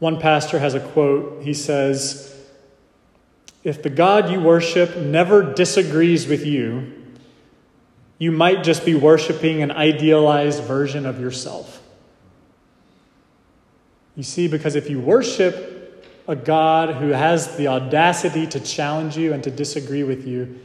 One 0.00 0.18
pastor 0.18 0.58
has 0.58 0.74
a 0.74 0.80
quote. 0.80 1.44
He 1.44 1.54
says, 1.54 2.36
If 3.62 3.80
the 3.84 3.90
God 3.90 4.28
you 4.30 4.40
worship 4.40 4.96
never 4.96 5.54
disagrees 5.54 6.26
with 6.26 6.44
you, 6.44 6.92
you 8.18 8.32
might 8.32 8.64
just 8.64 8.84
be 8.84 8.96
worshiping 8.96 9.62
an 9.62 9.70
idealized 9.70 10.64
version 10.64 11.06
of 11.06 11.20
yourself. 11.20 11.80
You 14.16 14.24
see, 14.24 14.48
because 14.48 14.74
if 14.74 14.90
you 14.90 14.98
worship 14.98 15.79
a 16.30 16.36
God 16.36 16.94
who 16.94 17.08
has 17.08 17.56
the 17.56 17.66
audacity 17.66 18.46
to 18.46 18.60
challenge 18.60 19.16
you 19.16 19.32
and 19.32 19.42
to 19.42 19.50
disagree 19.50 20.04
with 20.04 20.28
you, 20.28 20.60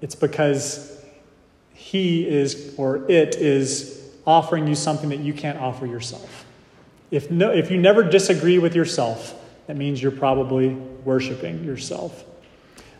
it's 0.00 0.14
because 0.14 1.04
he 1.74 2.26
is 2.26 2.72
or 2.76 3.10
it 3.10 3.34
is 3.34 4.00
offering 4.24 4.68
you 4.68 4.76
something 4.76 5.08
that 5.08 5.18
you 5.18 5.34
can't 5.34 5.58
offer 5.58 5.86
yourself. 5.86 6.44
If, 7.10 7.32
no, 7.32 7.50
if 7.50 7.68
you 7.68 7.78
never 7.78 8.04
disagree 8.04 8.60
with 8.60 8.76
yourself, 8.76 9.34
that 9.66 9.76
means 9.76 10.00
you're 10.00 10.12
probably 10.12 10.68
worshiping 10.68 11.64
yourself. 11.64 12.24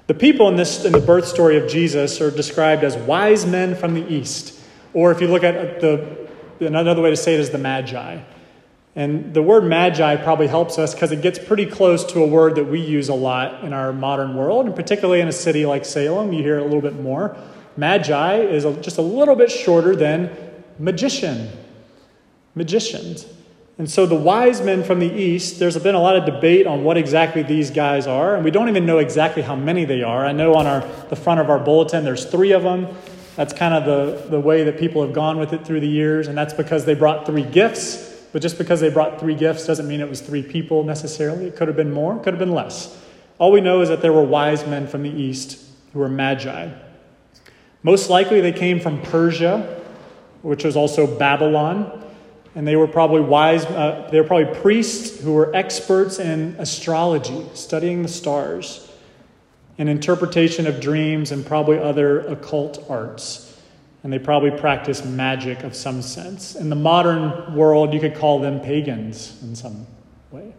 The 0.08 0.14
people 0.14 0.48
in 0.48 0.56
this 0.56 0.84
in 0.84 0.90
the 0.90 1.00
birth 1.00 1.28
story 1.28 1.56
of 1.56 1.70
Jesus 1.70 2.20
are 2.20 2.32
described 2.32 2.82
as 2.82 2.96
wise 2.96 3.46
men 3.46 3.76
from 3.76 3.94
the 3.94 4.12
east, 4.12 4.58
or 4.92 5.12
if 5.12 5.20
you 5.20 5.28
look 5.28 5.44
at 5.44 5.80
the 5.80 6.28
another 6.58 7.00
way 7.00 7.10
to 7.10 7.16
say 7.16 7.34
it 7.34 7.40
is 7.40 7.50
the 7.50 7.58
magi. 7.58 8.18
And 8.94 9.32
the 9.32 9.42
word 9.42 9.64
magi 9.64 10.16
probably 10.16 10.48
helps 10.48 10.78
us 10.78 10.92
because 10.94 11.12
it 11.12 11.22
gets 11.22 11.38
pretty 11.38 11.64
close 11.64 12.04
to 12.12 12.22
a 12.22 12.26
word 12.26 12.56
that 12.56 12.64
we 12.64 12.80
use 12.80 13.08
a 13.08 13.14
lot 13.14 13.64
in 13.64 13.72
our 13.72 13.92
modern 13.92 14.34
world, 14.34 14.66
and 14.66 14.76
particularly 14.76 15.20
in 15.20 15.28
a 15.28 15.32
city 15.32 15.64
like 15.64 15.84
Salem, 15.84 16.32
you 16.32 16.42
hear 16.42 16.58
it 16.58 16.62
a 16.62 16.64
little 16.64 16.82
bit 16.82 17.00
more. 17.00 17.34
Magi 17.76 18.36
is 18.40 18.64
just 18.82 18.98
a 18.98 19.02
little 19.02 19.34
bit 19.34 19.50
shorter 19.50 19.96
than 19.96 20.30
magician. 20.78 21.48
Magicians. 22.54 23.26
And 23.78 23.90
so 23.90 24.04
the 24.04 24.14
wise 24.14 24.60
men 24.60 24.84
from 24.84 24.98
the 24.98 25.10
east, 25.10 25.58
there's 25.58 25.78
been 25.78 25.94
a 25.94 26.00
lot 26.00 26.14
of 26.14 26.26
debate 26.26 26.66
on 26.66 26.84
what 26.84 26.98
exactly 26.98 27.42
these 27.42 27.70
guys 27.70 28.06
are, 28.06 28.34
and 28.34 28.44
we 28.44 28.50
don't 28.50 28.68
even 28.68 28.84
know 28.84 28.98
exactly 28.98 29.40
how 29.40 29.56
many 29.56 29.86
they 29.86 30.02
are. 30.02 30.26
I 30.26 30.32
know 30.32 30.54
on 30.54 30.66
our, 30.66 30.80
the 31.08 31.16
front 31.16 31.40
of 31.40 31.48
our 31.48 31.58
bulletin 31.58 32.04
there's 32.04 32.26
three 32.26 32.52
of 32.52 32.62
them. 32.62 32.88
That's 33.36 33.54
kind 33.54 33.72
of 33.72 33.86
the, 33.86 34.28
the 34.28 34.38
way 34.38 34.64
that 34.64 34.78
people 34.78 35.00
have 35.02 35.14
gone 35.14 35.38
with 35.38 35.54
it 35.54 35.64
through 35.64 35.80
the 35.80 35.88
years, 35.88 36.28
and 36.28 36.36
that's 36.36 36.52
because 36.52 36.84
they 36.84 36.94
brought 36.94 37.24
three 37.24 37.44
gifts. 37.44 38.11
But 38.32 38.42
just 38.42 38.58
because 38.58 38.80
they 38.80 38.88
brought 38.88 39.20
three 39.20 39.34
gifts 39.34 39.66
doesn't 39.66 39.86
mean 39.86 40.00
it 40.00 40.08
was 40.08 40.20
three 40.20 40.42
people 40.42 40.84
necessarily. 40.84 41.46
It 41.46 41.56
could 41.56 41.68
have 41.68 41.76
been 41.76 41.92
more, 41.92 42.18
could 42.18 42.32
have 42.32 42.38
been 42.38 42.52
less. 42.52 42.98
All 43.38 43.52
we 43.52 43.60
know 43.60 43.82
is 43.82 43.88
that 43.88 44.00
there 44.00 44.12
were 44.12 44.24
wise 44.24 44.66
men 44.66 44.86
from 44.86 45.02
the 45.02 45.10
east 45.10 45.62
who 45.92 45.98
were 45.98 46.08
magi. 46.08 46.70
Most 47.82 48.08
likely 48.08 48.40
they 48.40 48.52
came 48.52 48.80
from 48.80 49.02
Persia, 49.02 49.80
which 50.42 50.64
was 50.64 50.76
also 50.76 51.06
Babylon. 51.06 52.00
And 52.54 52.66
they 52.66 52.76
were 52.76 52.86
probably 52.86 53.22
wise, 53.22 53.64
uh, 53.64 54.08
they 54.10 54.20
were 54.20 54.26
probably 54.26 54.54
priests 54.60 55.20
who 55.20 55.32
were 55.32 55.54
experts 55.56 56.18
in 56.18 56.54
astrology, 56.58 57.46
studying 57.54 58.02
the 58.02 58.08
stars, 58.08 58.92
and 59.78 59.88
interpretation 59.88 60.66
of 60.66 60.78
dreams, 60.78 61.32
and 61.32 61.46
probably 61.46 61.78
other 61.78 62.20
occult 62.20 62.84
arts. 62.90 63.51
And 64.02 64.12
they 64.12 64.18
probably 64.18 64.50
practiced 64.50 65.06
magic 65.06 65.62
of 65.62 65.76
some 65.76 66.02
sense. 66.02 66.56
In 66.56 66.70
the 66.70 66.76
modern 66.76 67.54
world, 67.54 67.94
you 67.94 68.00
could 68.00 68.16
call 68.16 68.40
them 68.40 68.60
pagans 68.60 69.40
in 69.42 69.54
some 69.54 69.86
way. 70.30 70.52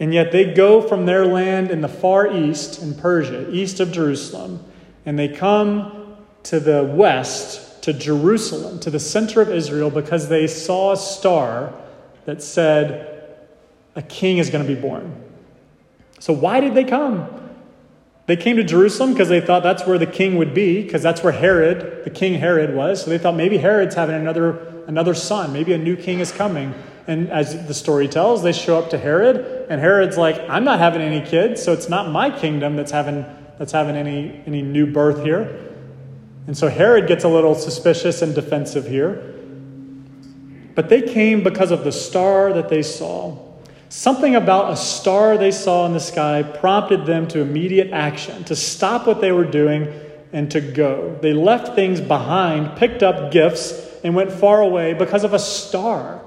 And 0.00 0.12
yet 0.12 0.32
they 0.32 0.52
go 0.52 0.80
from 0.80 1.06
their 1.06 1.26
land 1.26 1.70
in 1.70 1.80
the 1.80 1.88
far 1.88 2.32
east, 2.32 2.82
in 2.82 2.94
Persia, 2.94 3.48
east 3.50 3.80
of 3.80 3.92
Jerusalem, 3.92 4.64
and 5.06 5.18
they 5.18 5.28
come 5.28 6.16
to 6.44 6.60
the 6.60 6.84
west 6.84 7.82
to 7.82 7.92
Jerusalem, 7.92 8.80
to 8.80 8.90
the 8.90 9.00
center 9.00 9.40
of 9.40 9.50
Israel, 9.50 9.90
because 9.90 10.28
they 10.28 10.46
saw 10.46 10.92
a 10.92 10.96
star 10.96 11.72
that 12.26 12.42
said, 12.42 13.36
A 13.96 14.02
king 14.02 14.38
is 14.38 14.50
going 14.50 14.66
to 14.66 14.74
be 14.74 14.80
born. 14.80 15.24
So, 16.18 16.32
why 16.32 16.60
did 16.60 16.74
they 16.74 16.84
come? 16.84 17.47
They 18.28 18.36
came 18.36 18.56
to 18.56 18.62
Jerusalem 18.62 19.14
because 19.14 19.30
they 19.30 19.40
thought 19.40 19.62
that's 19.62 19.86
where 19.86 19.96
the 19.96 20.06
king 20.06 20.36
would 20.36 20.52
be, 20.52 20.82
because 20.82 21.02
that's 21.02 21.22
where 21.22 21.32
Herod, 21.32 22.04
the 22.04 22.10
king 22.10 22.34
Herod, 22.34 22.74
was. 22.74 23.02
So 23.02 23.08
they 23.08 23.16
thought 23.16 23.34
maybe 23.34 23.56
Herod's 23.56 23.94
having 23.94 24.14
another, 24.14 24.82
another 24.86 25.14
son. 25.14 25.54
Maybe 25.54 25.72
a 25.72 25.78
new 25.78 25.96
king 25.96 26.20
is 26.20 26.30
coming. 26.30 26.74
And 27.06 27.30
as 27.30 27.66
the 27.66 27.72
story 27.72 28.06
tells, 28.06 28.42
they 28.42 28.52
show 28.52 28.78
up 28.78 28.90
to 28.90 28.98
Herod, 28.98 29.66
and 29.70 29.80
Herod's 29.80 30.18
like, 30.18 30.38
I'm 30.46 30.62
not 30.62 30.78
having 30.78 31.00
any 31.00 31.26
kids, 31.26 31.62
so 31.62 31.72
it's 31.72 31.88
not 31.88 32.10
my 32.10 32.30
kingdom 32.30 32.76
that's 32.76 32.90
having, 32.90 33.24
that's 33.58 33.72
having 33.72 33.96
any, 33.96 34.42
any 34.44 34.60
new 34.60 34.86
birth 34.86 35.24
here. 35.24 35.72
And 36.46 36.54
so 36.54 36.68
Herod 36.68 37.08
gets 37.08 37.24
a 37.24 37.28
little 37.28 37.54
suspicious 37.54 38.20
and 38.20 38.34
defensive 38.34 38.86
here. 38.86 39.14
But 40.74 40.90
they 40.90 41.00
came 41.00 41.42
because 41.42 41.70
of 41.70 41.82
the 41.82 41.92
star 41.92 42.52
that 42.52 42.68
they 42.68 42.82
saw. 42.82 43.47
Something 43.88 44.34
about 44.36 44.72
a 44.72 44.76
star 44.76 45.38
they 45.38 45.50
saw 45.50 45.86
in 45.86 45.92
the 45.92 46.00
sky 46.00 46.42
prompted 46.42 47.06
them 47.06 47.26
to 47.28 47.40
immediate 47.40 47.90
action, 47.90 48.44
to 48.44 48.56
stop 48.56 49.06
what 49.06 49.20
they 49.20 49.32
were 49.32 49.44
doing 49.44 49.92
and 50.32 50.50
to 50.50 50.60
go. 50.60 51.18
They 51.22 51.32
left 51.32 51.74
things 51.74 52.00
behind, 52.00 52.76
picked 52.76 53.02
up 53.02 53.32
gifts, 53.32 53.86
and 54.04 54.14
went 54.14 54.30
far 54.30 54.60
away 54.60 54.92
because 54.92 55.24
of 55.24 55.32
a 55.32 55.38
star. 55.38 56.22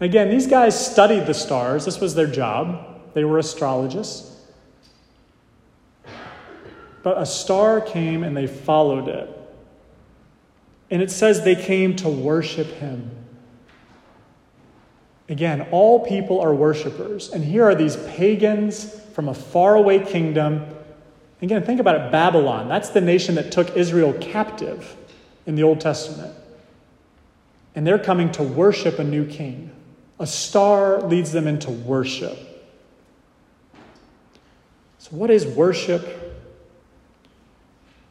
Again, 0.00 0.30
these 0.30 0.46
guys 0.46 0.78
studied 0.92 1.26
the 1.26 1.34
stars, 1.34 1.84
this 1.84 1.98
was 1.98 2.14
their 2.14 2.26
job. 2.26 3.14
They 3.14 3.24
were 3.24 3.38
astrologists. 3.38 4.36
But 7.02 7.18
a 7.18 7.26
star 7.26 7.80
came 7.80 8.22
and 8.22 8.36
they 8.36 8.46
followed 8.46 9.08
it. 9.08 9.34
And 10.90 11.02
it 11.02 11.10
says 11.10 11.42
they 11.42 11.56
came 11.56 11.96
to 11.96 12.08
worship 12.08 12.66
him. 12.66 13.17
Again, 15.28 15.66
all 15.70 16.06
people 16.06 16.40
are 16.40 16.54
worshipers. 16.54 17.30
And 17.30 17.44
here 17.44 17.64
are 17.64 17.74
these 17.74 17.96
pagans 17.96 18.94
from 19.12 19.28
a 19.28 19.34
faraway 19.34 19.98
kingdom. 19.98 20.66
Again, 21.42 21.62
think 21.64 21.80
about 21.80 21.96
it 21.96 22.10
Babylon. 22.10 22.68
That's 22.68 22.88
the 22.90 23.00
nation 23.00 23.34
that 23.34 23.52
took 23.52 23.76
Israel 23.76 24.14
captive 24.14 24.96
in 25.46 25.54
the 25.54 25.62
Old 25.62 25.80
Testament. 25.80 26.34
And 27.74 27.86
they're 27.86 27.98
coming 27.98 28.32
to 28.32 28.42
worship 28.42 28.98
a 28.98 29.04
new 29.04 29.26
king. 29.26 29.70
A 30.18 30.26
star 30.26 31.00
leads 31.02 31.32
them 31.32 31.46
into 31.46 31.70
worship. 31.70 32.38
So, 34.98 35.10
what 35.10 35.30
is 35.30 35.46
worship? 35.46 36.24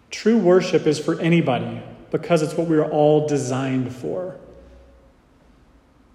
True 0.10 0.38
worship 0.38 0.88
is 0.88 1.00
for 1.00 1.20
anybody 1.20 1.82
because 2.12 2.42
it's 2.42 2.54
what 2.54 2.68
we 2.68 2.78
are 2.78 2.90
all 2.90 3.28
designed 3.28 3.94
for. 3.94 4.38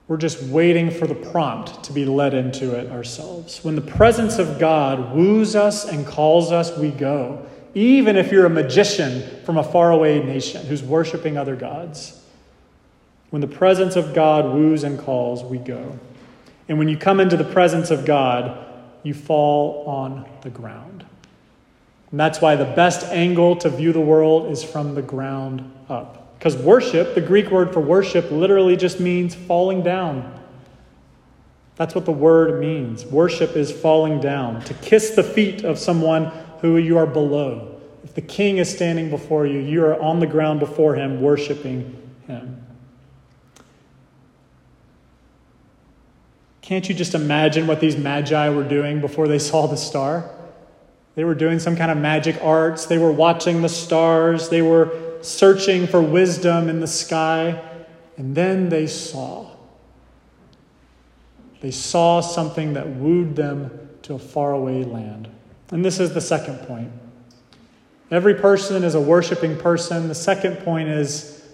We're 0.09 0.17
just 0.17 0.43
waiting 0.43 0.91
for 0.91 1.07
the 1.07 1.15
prompt 1.15 1.85
to 1.85 1.93
be 1.93 2.05
led 2.05 2.35
into 2.35 2.77
it 2.79 2.91
ourselves. 2.91 3.65
When 3.65 3.77
the 3.77 3.81
presence 3.81 4.39
of 4.39 4.59
God 4.59 5.15
woos 5.15 5.55
us 5.55 5.89
and 5.89 6.07
calls 6.07 6.53
us, 6.53 6.77
we 6.77 6.91
go. 6.91 7.47
Even 7.75 8.17
if 8.17 8.31
you're 8.31 8.47
a 8.47 8.51
magician 8.51 9.45
from 9.45 9.57
a 9.57 9.65
faraway 9.65 10.23
nation 10.23 10.67
who's 10.67 10.83
worshiping 10.83 11.39
other 11.39 11.57
gods. 11.57 12.23
When 13.31 13.41
the 13.41 13.49
presence 13.49 13.97
of 13.97 14.13
God 14.13 14.53
woos 14.53 14.85
and 14.85 14.99
calls, 14.99 15.43
we 15.43 15.57
go. 15.57 15.99
And 16.69 16.79
when 16.79 16.89
you 16.89 16.99
come 16.99 17.19
into 17.19 17.37
the 17.37 17.45
presence 17.45 17.91
of 17.91 18.05
God, 18.05 18.67
you 19.03 19.15
fall 19.15 19.87
on 19.87 20.29
the 20.43 20.51
ground. 20.51 21.05
And 22.11 22.21
that's 22.21 22.43
why 22.43 22.57
the 22.57 22.67
best 22.67 23.07
angle 23.07 23.57
to 23.57 23.71
view 23.71 23.93
the 23.93 24.01
world 24.01 24.53
is 24.53 24.63
from 24.63 24.95
the 24.95 25.03
ground 25.03 25.73
up. 25.89 26.22
Because 26.43 26.57
worship, 26.57 27.15
the 27.15 27.21
Greek 27.21 27.53
word 27.53 27.73
for 27.73 27.79
worship, 27.79 28.33
literally 28.33 28.77
just 28.77 28.99
means 28.99 29.33
falling 29.33 29.85
down. 29.85 30.41
That's 31.77 31.95
what 31.95 32.05
the 32.05 32.11
word 32.11 32.59
means. 32.59 33.07
Worship 33.07 33.55
is 33.55 33.71
falling 33.71 34.19
down, 34.19 34.61
to 34.63 34.75
kiss 34.75 35.11
the 35.11 35.23
feet 35.23 35.63
of 35.63 35.79
someone 35.79 36.33
who 36.61 36.79
you 36.79 36.99
are 36.99 37.07
below. 37.07 37.81
If 38.03 38.15
the 38.15 38.23
king 38.23 38.59
is 38.59 38.69
standing 38.69 39.09
before 39.09 39.47
you, 39.47 39.61
you 39.61 39.85
are 39.85 40.03
on 40.03 40.19
the 40.19 40.27
ground 40.27 40.59
before 40.59 40.97
him, 40.97 41.21
worshiping 41.21 41.97
him. 42.27 42.67
Can't 46.61 46.89
you 46.89 46.95
just 46.97 47.15
imagine 47.15 47.69
what 47.69 47.79
these 47.79 47.97
magi 47.97 48.49
were 48.49 48.65
doing 48.69 49.01
before 49.01 49.29
they 49.29 49.39
saw 49.39 49.69
the 49.69 49.77
star? 49.77 50.29
They 51.15 51.23
were 51.23 51.37
doing 51.37 51.61
some 51.61 51.77
kind 51.77 51.93
of 51.93 51.99
magic 51.99 52.37
arts. 52.43 52.87
They 52.87 52.99
were 52.99 53.13
watching 53.13 53.63
the 53.63 53.69
stars. 53.69 54.49
They 54.49 54.63
were 54.63 55.12
searching 55.23 55.87
for 55.87 56.01
wisdom 56.01 56.69
in 56.69 56.81
the 56.81 56.87
sky. 56.87 57.63
And 58.17 58.35
then 58.35 58.69
they 58.69 58.87
saw. 58.87 59.51
They 61.61 61.71
saw 61.71 62.21
something 62.21 62.75
that 62.75 62.89
wooed 62.89 63.37
them 63.37 63.89
to 64.03 64.15
a 64.15 64.19
faraway 64.19 64.85
land. 64.85 65.29
And 65.71 65.85
this 65.85 65.99
is 66.01 66.13
the 66.13 66.21
second 66.21 66.59
point. 66.67 66.93
Every 68.11 68.35
person 68.35 68.85
is 68.85 68.95
a 68.95 69.01
worshiping 69.01 69.57
person. 69.57 70.09
The 70.09 70.15
second 70.15 70.57
point 70.59 70.89
is 70.89 71.49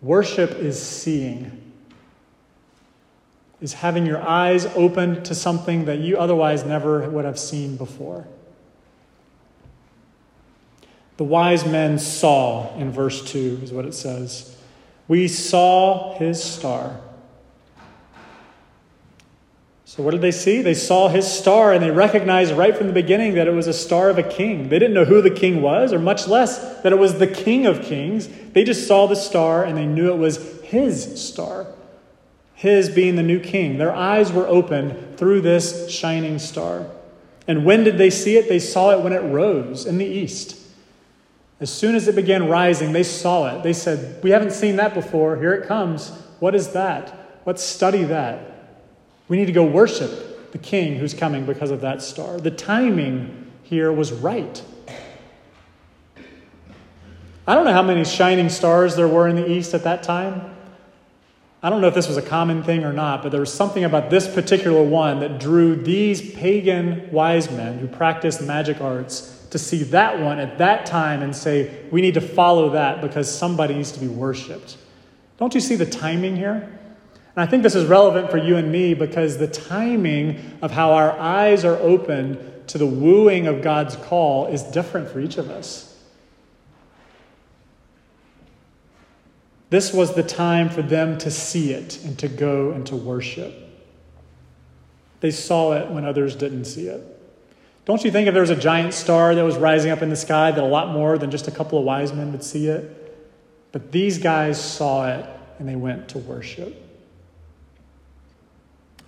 worship 0.00 0.50
is 0.52 0.82
seeing 0.82 1.62
is 3.62 3.74
having 3.74 4.04
your 4.04 4.20
eyes 4.20 4.66
opened 4.74 5.24
to 5.24 5.34
something 5.34 5.84
that 5.84 6.00
you 6.00 6.18
otherwise 6.18 6.64
never 6.64 7.08
would 7.08 7.24
have 7.24 7.38
seen 7.38 7.76
before. 7.76 8.26
The 11.16 11.24
wise 11.24 11.64
men 11.64 11.98
saw, 11.98 12.76
in 12.76 12.90
verse 12.90 13.22
2 13.30 13.60
is 13.62 13.72
what 13.72 13.84
it 13.84 13.94
says. 13.94 14.56
We 15.08 15.28
saw 15.28 16.16
his 16.18 16.42
star. 16.42 17.00
So, 19.84 20.02
what 20.02 20.12
did 20.12 20.22
they 20.22 20.30
see? 20.30 20.62
They 20.62 20.74
saw 20.74 21.08
his 21.08 21.30
star 21.30 21.72
and 21.72 21.82
they 21.82 21.90
recognized 21.90 22.52
right 22.54 22.74
from 22.74 22.86
the 22.86 22.94
beginning 22.94 23.34
that 23.34 23.46
it 23.46 23.52
was 23.52 23.66
a 23.66 23.74
star 23.74 24.08
of 24.08 24.16
a 24.16 24.22
king. 24.22 24.70
They 24.70 24.78
didn't 24.78 24.94
know 24.94 25.04
who 25.04 25.20
the 25.20 25.30
king 25.30 25.60
was, 25.60 25.92
or 25.92 25.98
much 25.98 26.26
less 26.26 26.80
that 26.82 26.92
it 26.92 26.98
was 26.98 27.18
the 27.18 27.26
king 27.26 27.66
of 27.66 27.82
kings. 27.82 28.28
They 28.52 28.64
just 28.64 28.86
saw 28.88 29.06
the 29.06 29.16
star 29.16 29.64
and 29.64 29.76
they 29.76 29.86
knew 29.86 30.10
it 30.10 30.16
was 30.16 30.62
his 30.62 31.22
star 31.22 31.66
his 32.62 32.88
being 32.88 33.16
the 33.16 33.24
new 33.24 33.40
king. 33.40 33.78
Their 33.78 33.92
eyes 33.92 34.30
were 34.30 34.46
opened 34.46 35.18
through 35.18 35.40
this 35.40 35.90
shining 35.90 36.38
star. 36.38 36.86
And 37.48 37.64
when 37.64 37.82
did 37.82 37.98
they 37.98 38.08
see 38.08 38.36
it? 38.36 38.48
They 38.48 38.60
saw 38.60 38.92
it 38.92 39.02
when 39.02 39.12
it 39.12 39.18
rose 39.18 39.84
in 39.84 39.98
the 39.98 40.06
east. 40.06 40.56
As 41.62 41.70
soon 41.70 41.94
as 41.94 42.08
it 42.08 42.16
began 42.16 42.48
rising, 42.48 42.90
they 42.90 43.04
saw 43.04 43.54
it. 43.54 43.62
They 43.62 43.72
said, 43.72 44.20
We 44.24 44.30
haven't 44.30 44.50
seen 44.50 44.76
that 44.76 44.94
before. 44.94 45.36
Here 45.36 45.54
it 45.54 45.68
comes. 45.68 46.10
What 46.40 46.56
is 46.56 46.72
that? 46.72 47.40
Let's 47.46 47.62
study 47.62 48.02
that. 48.04 48.80
We 49.28 49.36
need 49.36 49.46
to 49.46 49.52
go 49.52 49.64
worship 49.64 50.50
the 50.50 50.58
king 50.58 50.96
who's 50.96 51.14
coming 51.14 51.46
because 51.46 51.70
of 51.70 51.80
that 51.82 52.02
star. 52.02 52.40
The 52.40 52.50
timing 52.50 53.52
here 53.62 53.92
was 53.92 54.12
right. 54.12 54.60
I 57.46 57.54
don't 57.54 57.64
know 57.64 57.72
how 57.72 57.82
many 57.82 58.04
shining 58.04 58.48
stars 58.48 58.96
there 58.96 59.08
were 59.08 59.28
in 59.28 59.36
the 59.36 59.48
east 59.48 59.72
at 59.72 59.84
that 59.84 60.02
time. 60.02 60.56
I 61.62 61.70
don't 61.70 61.80
know 61.80 61.86
if 61.86 61.94
this 61.94 62.08
was 62.08 62.16
a 62.16 62.22
common 62.22 62.64
thing 62.64 62.82
or 62.82 62.92
not, 62.92 63.22
but 63.22 63.30
there 63.30 63.40
was 63.40 63.52
something 63.52 63.84
about 63.84 64.10
this 64.10 64.26
particular 64.26 64.82
one 64.82 65.20
that 65.20 65.38
drew 65.38 65.76
these 65.76 66.34
pagan 66.34 67.08
wise 67.12 67.52
men 67.52 67.78
who 67.78 67.86
practiced 67.86 68.42
magic 68.42 68.80
arts 68.80 69.31
to 69.52 69.58
see 69.58 69.82
that 69.82 70.18
one 70.18 70.38
at 70.38 70.56
that 70.58 70.86
time 70.86 71.22
and 71.22 71.36
say, 71.36 71.84
we 71.90 72.00
need 72.00 72.14
to 72.14 72.22
follow 72.22 72.70
that 72.70 73.02
because 73.02 73.32
somebody 73.32 73.74
needs 73.74 73.92
to 73.92 74.00
be 74.00 74.08
worshiped. 74.08 74.78
Don't 75.36 75.54
you 75.54 75.60
see 75.60 75.76
the 75.76 75.84
timing 75.84 76.36
here? 76.36 76.78
And 77.36 77.42
I 77.42 77.46
think 77.46 77.62
this 77.62 77.74
is 77.74 77.84
relevant 77.84 78.30
for 78.30 78.38
you 78.38 78.56
and 78.56 78.72
me 78.72 78.94
because 78.94 79.36
the 79.36 79.46
timing 79.46 80.58
of 80.62 80.70
how 80.70 80.92
our 80.92 81.12
eyes 81.12 81.66
are 81.66 81.76
opened 81.76 82.38
to 82.68 82.78
the 82.78 82.86
wooing 82.86 83.46
of 83.46 83.60
God's 83.60 83.94
call 83.96 84.46
is 84.46 84.62
different 84.62 85.10
for 85.10 85.20
each 85.20 85.36
of 85.36 85.50
us. 85.50 85.98
This 89.68 89.92
was 89.92 90.14
the 90.14 90.22
time 90.22 90.70
for 90.70 90.80
them 90.80 91.18
to 91.18 91.30
see 91.30 91.74
it 91.74 92.02
and 92.04 92.18
to 92.20 92.28
go 92.28 92.70
and 92.70 92.86
to 92.86 92.96
worship. 92.96 93.52
They 95.20 95.30
saw 95.30 95.74
it 95.74 95.90
when 95.90 96.06
others 96.06 96.36
didn't 96.36 96.64
see 96.64 96.86
it. 96.86 97.11
Don't 97.84 98.04
you 98.04 98.10
think 98.12 98.28
if 98.28 98.34
there 98.34 98.42
was 98.42 98.50
a 98.50 98.56
giant 98.56 98.94
star 98.94 99.34
that 99.34 99.44
was 99.44 99.56
rising 99.56 99.90
up 99.90 100.02
in 100.02 100.08
the 100.08 100.16
sky, 100.16 100.50
that 100.52 100.62
a 100.62 100.66
lot 100.66 100.92
more 100.92 101.18
than 101.18 101.30
just 101.30 101.48
a 101.48 101.50
couple 101.50 101.78
of 101.78 101.84
wise 101.84 102.12
men 102.12 102.30
would 102.30 102.44
see 102.44 102.68
it? 102.68 102.98
But 103.72 103.90
these 103.90 104.18
guys 104.18 104.62
saw 104.62 105.08
it 105.08 105.26
and 105.58 105.68
they 105.68 105.76
went 105.76 106.08
to 106.10 106.18
worship. 106.18 106.78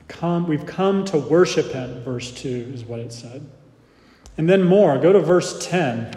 Come, 0.09 0.49
we've 0.49 0.67
come 0.67 1.05
to 1.07 1.19
worship 1.19 1.73
him, 1.73 2.03
verse 2.03 2.33
2 2.33 2.73
is 2.75 2.85
what 2.85 3.01
it 3.01 3.13
said. 3.13 3.47
And 4.37 4.49
then 4.49 4.63
more. 4.63 4.99
Go 4.99 5.13
to 5.13 5.21
verse 5.21 5.65
10. 5.65 6.15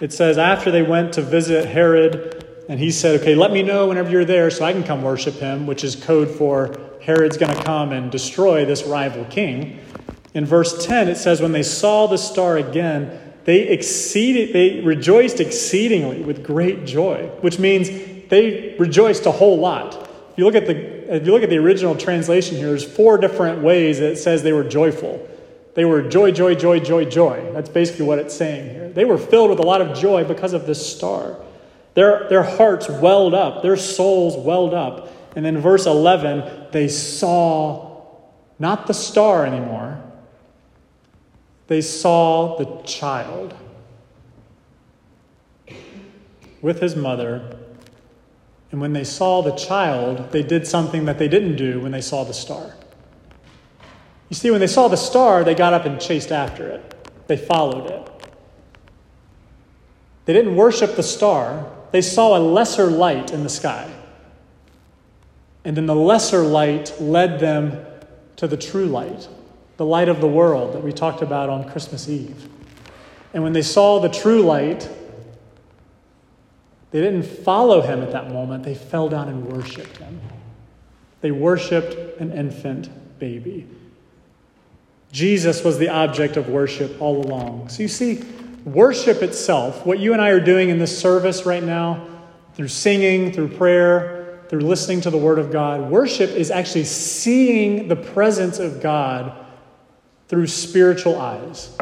It 0.00 0.12
says, 0.12 0.38
After 0.38 0.70
they 0.70 0.82
went 0.82 1.14
to 1.14 1.22
visit 1.22 1.66
Herod, 1.66 2.44
and 2.68 2.78
he 2.78 2.90
said, 2.90 3.20
Okay, 3.20 3.34
let 3.34 3.50
me 3.50 3.62
know 3.62 3.88
whenever 3.88 4.10
you're 4.10 4.24
there 4.24 4.50
so 4.50 4.64
I 4.64 4.72
can 4.72 4.84
come 4.84 5.02
worship 5.02 5.34
him, 5.34 5.66
which 5.66 5.84
is 5.84 5.96
code 5.96 6.30
for 6.30 6.78
Herod's 7.00 7.38
going 7.38 7.56
to 7.56 7.62
come 7.62 7.92
and 7.92 8.10
destroy 8.10 8.64
this 8.64 8.84
rival 8.84 9.24
king. 9.24 9.80
In 10.34 10.44
verse 10.44 10.84
10, 10.84 11.08
it 11.08 11.16
says, 11.16 11.40
When 11.40 11.52
they 11.52 11.62
saw 11.62 12.06
the 12.06 12.18
star 12.18 12.56
again, 12.56 13.18
they 13.44 13.68
exceeded, 13.68 14.52
they 14.52 14.80
rejoiced 14.80 15.40
exceedingly 15.40 16.22
with 16.22 16.44
great 16.44 16.84
joy, 16.84 17.30
which 17.40 17.58
means 17.58 17.88
they 18.28 18.76
rejoiced 18.78 19.24
a 19.26 19.32
whole 19.32 19.58
lot. 19.58 19.94
If 20.32 20.36
you 20.36 20.44
look 20.44 20.54
at 20.54 20.66
the, 20.66 21.16
if 21.16 21.26
you 21.26 21.32
look 21.32 21.42
at 21.42 21.48
the 21.48 21.56
original 21.56 21.96
translation 21.96 22.56
here, 22.56 22.68
there's 22.68 22.84
four 22.84 23.16
different 23.16 23.62
ways 23.62 24.00
that 24.00 24.12
it 24.12 24.16
says 24.16 24.42
they 24.42 24.52
were 24.52 24.64
joyful. 24.64 25.26
They 25.74 25.84
were 25.84 26.02
joy, 26.02 26.32
joy, 26.32 26.54
joy, 26.56 26.80
joy, 26.80 27.04
joy. 27.06 27.52
That's 27.52 27.68
basically 27.68 28.04
what 28.04 28.18
it's 28.18 28.34
saying 28.34 28.70
here. 28.70 28.90
They 28.90 29.04
were 29.04 29.16
filled 29.16 29.50
with 29.50 29.60
a 29.60 29.62
lot 29.62 29.80
of 29.80 29.96
joy 29.96 30.24
because 30.24 30.52
of 30.52 30.66
this 30.66 30.84
star. 30.94 31.36
Their, 31.94 32.28
their 32.28 32.42
hearts 32.42 32.88
welled 32.88 33.34
up, 33.34 33.62
their 33.62 33.76
souls 33.76 34.36
welled 34.36 34.74
up. 34.74 35.10
And 35.36 35.44
then 35.44 35.58
verse 35.58 35.86
11, 35.86 36.68
they 36.72 36.88
saw 36.88 38.02
not 38.58 38.86
the 38.86 38.94
star 38.94 39.46
anymore, 39.46 40.02
they 41.68 41.80
saw 41.80 42.56
the 42.56 42.82
child 42.82 43.54
with 46.60 46.80
his 46.80 46.96
mother. 46.96 47.56
And 48.70 48.80
when 48.80 48.92
they 48.92 49.04
saw 49.04 49.42
the 49.42 49.54
child, 49.54 50.32
they 50.32 50.42
did 50.42 50.66
something 50.66 51.04
that 51.04 51.18
they 51.18 51.28
didn't 51.28 51.56
do 51.56 51.80
when 51.80 51.92
they 51.92 52.00
saw 52.00 52.24
the 52.24 52.34
star. 52.34 52.74
You 54.28 54.36
see, 54.36 54.50
when 54.50 54.60
they 54.60 54.66
saw 54.66 54.88
the 54.88 54.96
star, 54.96 55.44
they 55.44 55.54
got 55.54 55.72
up 55.72 55.84
and 55.86 56.00
chased 56.00 56.32
after 56.32 56.68
it, 56.68 57.26
they 57.28 57.36
followed 57.36 57.90
it. 57.90 58.10
They 60.26 60.34
didn't 60.34 60.56
worship 60.56 60.96
the 60.96 61.02
star, 61.02 61.70
they 61.92 62.02
saw 62.02 62.36
a 62.36 62.40
lesser 62.40 62.86
light 62.86 63.32
in 63.32 63.42
the 63.42 63.48
sky. 63.48 63.90
And 65.64 65.76
then 65.76 65.86
the 65.86 65.94
lesser 65.94 66.42
light 66.42 66.94
led 67.00 67.40
them 67.40 67.84
to 68.36 68.46
the 68.46 68.56
true 68.56 68.86
light, 68.86 69.28
the 69.78 69.86
light 69.86 70.08
of 70.08 70.20
the 70.20 70.28
world 70.28 70.74
that 70.74 70.82
we 70.82 70.92
talked 70.92 71.22
about 71.22 71.48
on 71.48 71.68
Christmas 71.70 72.08
Eve. 72.08 72.48
And 73.32 73.42
when 73.42 73.52
they 73.52 73.62
saw 73.62 74.00
the 74.00 74.08
true 74.08 74.42
light, 74.42 74.88
they 76.90 77.00
didn't 77.00 77.22
follow 77.22 77.80
him 77.80 78.02
at 78.02 78.10
that 78.12 78.30
moment, 78.30 78.64
they 78.64 78.74
fell 78.74 79.08
down 79.08 79.28
and 79.28 79.46
worshiped 79.46 79.96
him. 79.98 80.20
They 81.20 81.30
worshiped 81.30 82.20
an 82.20 82.32
infant 82.32 82.90
baby. 83.18 83.66
Jesus 85.12 85.64
was 85.64 85.78
the 85.78 85.88
object 85.88 86.36
of 86.36 86.48
worship 86.48 87.00
all 87.00 87.24
along. 87.24 87.68
So 87.68 87.82
you 87.82 87.88
see, 87.88 88.22
worship 88.64 89.22
itself, 89.22 89.86
what 89.86 90.00
you 90.00 90.12
and 90.12 90.20
I 90.20 90.30
are 90.30 90.40
doing 90.40 90.70
in 90.70 90.78
this 90.78 90.96
service 90.98 91.46
right 91.46 91.62
now, 91.62 92.06
through 92.54 92.68
singing, 92.68 93.32
through 93.32 93.56
prayer, 93.56 94.40
through 94.48 94.60
listening 94.60 95.00
to 95.02 95.10
the 95.10 95.18
Word 95.18 95.38
of 95.38 95.52
God, 95.52 95.88
worship 95.88 96.30
is 96.30 96.50
actually 96.50 96.84
seeing 96.84 97.86
the 97.86 97.96
presence 97.96 98.58
of 98.58 98.80
God 98.80 99.44
through 100.28 100.46
spiritual 100.46 101.18
eyes. 101.18 101.76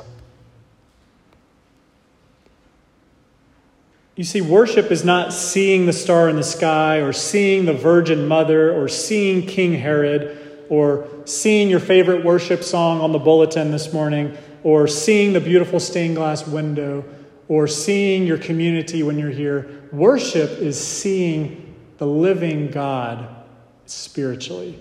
You 4.14 4.24
see, 4.24 4.40
worship 4.40 4.90
is 4.90 5.04
not 5.04 5.32
seeing 5.32 5.84
the 5.84 5.92
star 5.92 6.30
in 6.30 6.36
the 6.36 6.42
sky 6.42 6.98
or 6.98 7.12
seeing 7.12 7.66
the 7.66 7.74
Virgin 7.74 8.26
Mother 8.26 8.72
or 8.72 8.88
seeing 8.88 9.46
King 9.46 9.74
Herod 9.74 10.64
or 10.70 11.06
seeing 11.26 11.68
your 11.68 11.80
favorite 11.80 12.24
worship 12.24 12.64
song 12.64 13.00
on 13.00 13.12
the 13.12 13.18
bulletin 13.18 13.70
this 13.70 13.92
morning 13.92 14.36
or 14.66 14.88
seeing 14.88 15.32
the 15.32 15.40
beautiful 15.40 15.78
stained 15.78 16.16
glass 16.16 16.44
window, 16.44 17.04
or 17.46 17.68
seeing 17.68 18.26
your 18.26 18.36
community 18.36 19.04
when 19.04 19.16
you're 19.16 19.30
here. 19.30 19.84
Worship 19.92 20.50
is 20.58 20.76
seeing 20.76 21.72
the 21.98 22.06
living 22.06 22.72
God 22.72 23.28
spiritually. 23.84 24.76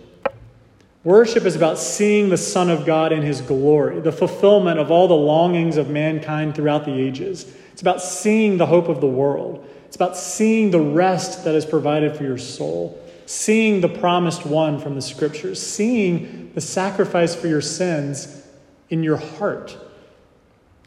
Worship 1.06 1.46
is 1.46 1.56
about 1.56 1.78
seeing 1.78 2.30
the 2.30 2.38
Son 2.38 2.68
of 2.72 2.84
God 2.84 3.14
in 3.14 3.22
his 3.22 3.40
glory, 3.40 4.00
the 4.00 4.12
fulfillment 4.12 4.80
of 4.80 4.90
all 4.90 5.08
the 5.08 5.14
longings 5.14 5.78
of 5.78 5.88
mankind 5.88 6.56
throughout 6.56 6.84
the 6.84 7.00
ages. 7.00 7.46
It's 7.72 7.82
about 7.84 8.02
seeing 8.02 8.58
the 8.58 8.66
hope 8.66 8.90
of 8.90 9.02
the 9.02 9.08
world. 9.08 9.70
It's 9.86 9.96
about 9.96 10.18
seeing 10.18 10.72
the 10.72 10.80
rest 10.80 11.44
that 11.44 11.54
is 11.54 11.64
provided 11.64 12.16
for 12.16 12.24
your 12.24 12.40
soul, 12.40 13.00
seeing 13.28 13.82
the 13.82 13.88
promised 13.88 14.48
one 14.48 14.80
from 14.80 14.96
the 14.96 15.02
scriptures, 15.02 15.62
seeing 15.62 16.52
the 16.56 16.62
sacrifice 16.62 17.36
for 17.36 17.46
your 17.46 17.62
sins 17.62 18.44
in 18.90 19.04
your 19.04 19.18
heart, 19.18 19.78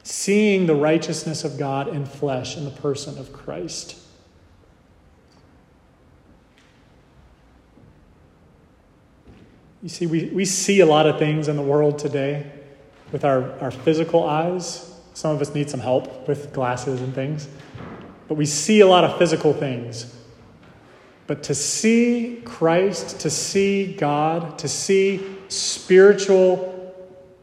seeing 0.03 0.67
the 0.67 0.75
righteousness 0.75 1.45
of 1.45 1.57
God 1.57 1.87
in 1.87 2.05
flesh 2.05 2.57
in 2.57 2.65
the 2.65 2.73
person 2.73 3.19
of 3.19 3.33
Christ. 3.33 3.97
You 9.83 9.88
see, 9.88 10.07
we, 10.07 10.25
we 10.27 10.45
see 10.45 10.81
a 10.81 10.87
lot 10.87 11.07
of 11.07 11.19
things 11.19 11.47
in 11.47 11.57
the 11.57 11.62
world 11.62 11.99
today 11.99 12.51
with 13.12 13.25
our, 13.25 13.53
our 13.61 13.71
physical 13.71 14.25
eyes. 14.25 14.93
Some 15.14 15.35
of 15.35 15.41
us 15.41 15.55
need 15.55 15.71
some 15.71 15.81
help 15.81 16.27
with 16.27 16.53
glasses 16.53 17.01
and 17.01 17.14
things. 17.14 17.49
But 18.27 18.35
we 18.35 18.45
see 18.45 18.81
a 18.81 18.87
lot 18.87 19.05
of 19.05 19.19
physical 19.19 19.53
things. 19.53 20.14
But 21.29 21.45
to 21.45 21.55
see 21.55 22.43
Christ, 22.45 23.21
to 23.21 23.31
see 23.31 23.95
God, 23.95 24.59
to 24.59 24.69
see 24.69 25.25
spiritual 25.49 26.75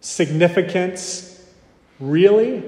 significance 0.02 1.50
really 2.00 2.64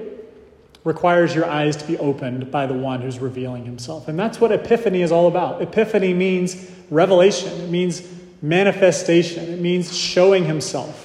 requires 0.84 1.34
your 1.34 1.44
eyes 1.44 1.76
to 1.76 1.86
be 1.86 1.98
opened 1.98 2.50
by 2.50 2.66
the 2.66 2.74
one 2.74 3.02
who's 3.02 3.18
revealing 3.18 3.66
himself. 3.66 4.08
And 4.08 4.18
that's 4.18 4.40
what 4.40 4.50
Epiphany 4.50 5.02
is 5.02 5.12
all 5.12 5.28
about. 5.28 5.60
Epiphany 5.60 6.14
means 6.14 6.70
revelation, 6.88 7.60
it 7.60 7.68
means 7.68 8.00
manifestation, 8.42 9.52
it 9.52 9.60
means 9.60 9.96
showing 9.96 10.44
himself. 10.44 11.04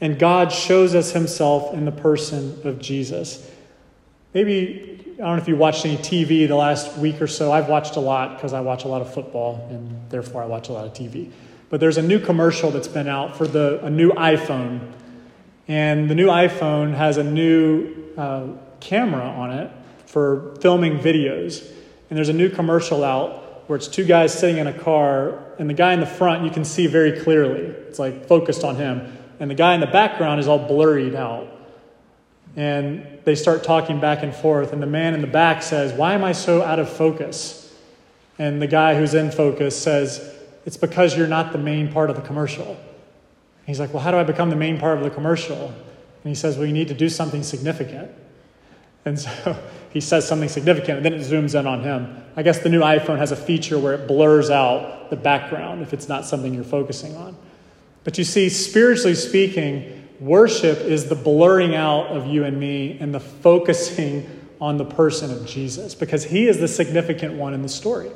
And 0.00 0.18
God 0.18 0.52
shows 0.52 0.94
us 0.94 1.12
himself 1.12 1.74
in 1.74 1.84
the 1.84 1.92
person 1.92 2.60
of 2.64 2.78
Jesus. 2.78 3.50
Maybe, 4.32 5.14
I 5.14 5.22
don't 5.22 5.36
know 5.36 5.42
if 5.42 5.48
you 5.48 5.56
watched 5.56 5.84
any 5.84 5.96
TV 5.96 6.46
the 6.46 6.54
last 6.54 6.96
week 6.98 7.20
or 7.20 7.26
so. 7.26 7.50
I've 7.50 7.68
watched 7.68 7.96
a 7.96 8.00
lot 8.00 8.36
because 8.36 8.52
I 8.52 8.60
watch 8.60 8.84
a 8.84 8.88
lot 8.88 9.02
of 9.02 9.12
football 9.12 9.66
and 9.70 10.08
therefore 10.10 10.42
I 10.42 10.46
watch 10.46 10.68
a 10.68 10.72
lot 10.72 10.86
of 10.86 10.92
TV. 10.92 11.30
But 11.70 11.80
there's 11.80 11.98
a 11.98 12.02
new 12.02 12.20
commercial 12.20 12.70
that's 12.70 12.88
been 12.88 13.08
out 13.08 13.36
for 13.36 13.46
the, 13.46 13.84
a 13.84 13.90
new 13.90 14.10
iPhone. 14.12 14.92
And 15.66 16.08
the 16.08 16.14
new 16.14 16.28
iPhone 16.28 16.94
has 16.94 17.18
a 17.18 17.24
new 17.24 17.94
uh, 18.16 18.46
camera 18.80 19.24
on 19.24 19.50
it 19.50 19.70
for 20.06 20.56
filming 20.60 20.98
videos. 20.98 21.68
And 22.08 22.16
there's 22.16 22.30
a 22.30 22.34
new 22.34 22.48
commercial 22.48 23.04
out 23.04 23.47
where 23.68 23.76
it's 23.76 23.86
two 23.86 24.04
guys 24.04 24.36
sitting 24.36 24.56
in 24.56 24.66
a 24.66 24.72
car, 24.72 25.38
and 25.58 25.68
the 25.68 25.74
guy 25.74 25.92
in 25.92 26.00
the 26.00 26.06
front 26.06 26.42
you 26.42 26.50
can 26.50 26.64
see 26.64 26.86
very 26.86 27.20
clearly. 27.20 27.60
It's 27.60 27.98
like 27.98 28.26
focused 28.26 28.64
on 28.64 28.76
him. 28.76 29.16
And 29.38 29.50
the 29.50 29.54
guy 29.54 29.74
in 29.74 29.80
the 29.80 29.86
background 29.86 30.40
is 30.40 30.48
all 30.48 30.58
blurred 30.58 31.14
out. 31.14 31.46
And 32.56 33.20
they 33.24 33.34
start 33.34 33.62
talking 33.62 34.00
back 34.00 34.22
and 34.22 34.34
forth, 34.34 34.72
and 34.72 34.82
the 34.82 34.86
man 34.86 35.14
in 35.14 35.20
the 35.20 35.28
back 35.28 35.62
says, 35.62 35.92
Why 35.92 36.14
am 36.14 36.24
I 36.24 36.32
so 36.32 36.62
out 36.62 36.78
of 36.78 36.88
focus? 36.88 37.72
And 38.38 38.60
the 38.60 38.66
guy 38.66 38.96
who's 38.96 39.12
in 39.12 39.30
focus 39.30 39.80
says, 39.80 40.34
It's 40.64 40.78
because 40.78 41.16
you're 41.16 41.28
not 41.28 41.52
the 41.52 41.58
main 41.58 41.92
part 41.92 42.08
of 42.08 42.16
the 42.16 42.22
commercial. 42.22 42.76
He's 43.66 43.78
like, 43.78 43.92
Well, 43.92 44.02
how 44.02 44.10
do 44.10 44.16
I 44.16 44.24
become 44.24 44.48
the 44.48 44.56
main 44.56 44.80
part 44.80 44.96
of 44.96 45.04
the 45.04 45.10
commercial? 45.10 45.66
And 45.66 46.24
he 46.24 46.34
says, 46.34 46.56
Well, 46.56 46.66
you 46.66 46.72
need 46.72 46.88
to 46.88 46.94
do 46.94 47.10
something 47.10 47.42
significant. 47.42 48.10
And 49.08 49.18
so 49.18 49.56
he 49.92 50.00
says 50.00 50.26
something 50.26 50.48
significant, 50.48 50.98
and 50.98 51.04
then 51.04 51.14
it 51.14 51.20
zooms 51.20 51.58
in 51.58 51.66
on 51.66 51.82
him. 51.82 52.24
I 52.36 52.42
guess 52.42 52.60
the 52.60 52.68
new 52.68 52.80
iPhone 52.80 53.18
has 53.18 53.32
a 53.32 53.36
feature 53.36 53.78
where 53.78 53.94
it 53.94 54.06
blurs 54.06 54.50
out 54.50 55.10
the 55.10 55.16
background 55.16 55.82
if 55.82 55.92
it's 55.92 56.08
not 56.08 56.24
something 56.24 56.54
you're 56.54 56.64
focusing 56.64 57.16
on. 57.16 57.36
But 58.04 58.16
you 58.18 58.24
see, 58.24 58.48
spiritually 58.48 59.14
speaking, 59.14 59.98
Worship 60.20 60.80
is 60.80 61.08
the 61.08 61.14
blurring 61.14 61.76
out 61.76 62.08
of 62.08 62.26
you 62.26 62.44
and 62.44 62.58
me 62.58 62.98
and 62.98 63.14
the 63.14 63.20
focusing 63.20 64.28
on 64.60 64.76
the 64.76 64.84
person 64.84 65.30
of 65.30 65.46
Jesus 65.46 65.94
because 65.94 66.24
he 66.24 66.48
is 66.48 66.58
the 66.58 66.66
significant 66.66 67.34
one 67.34 67.54
in 67.54 67.62
the 67.62 67.68
story. 67.68 68.10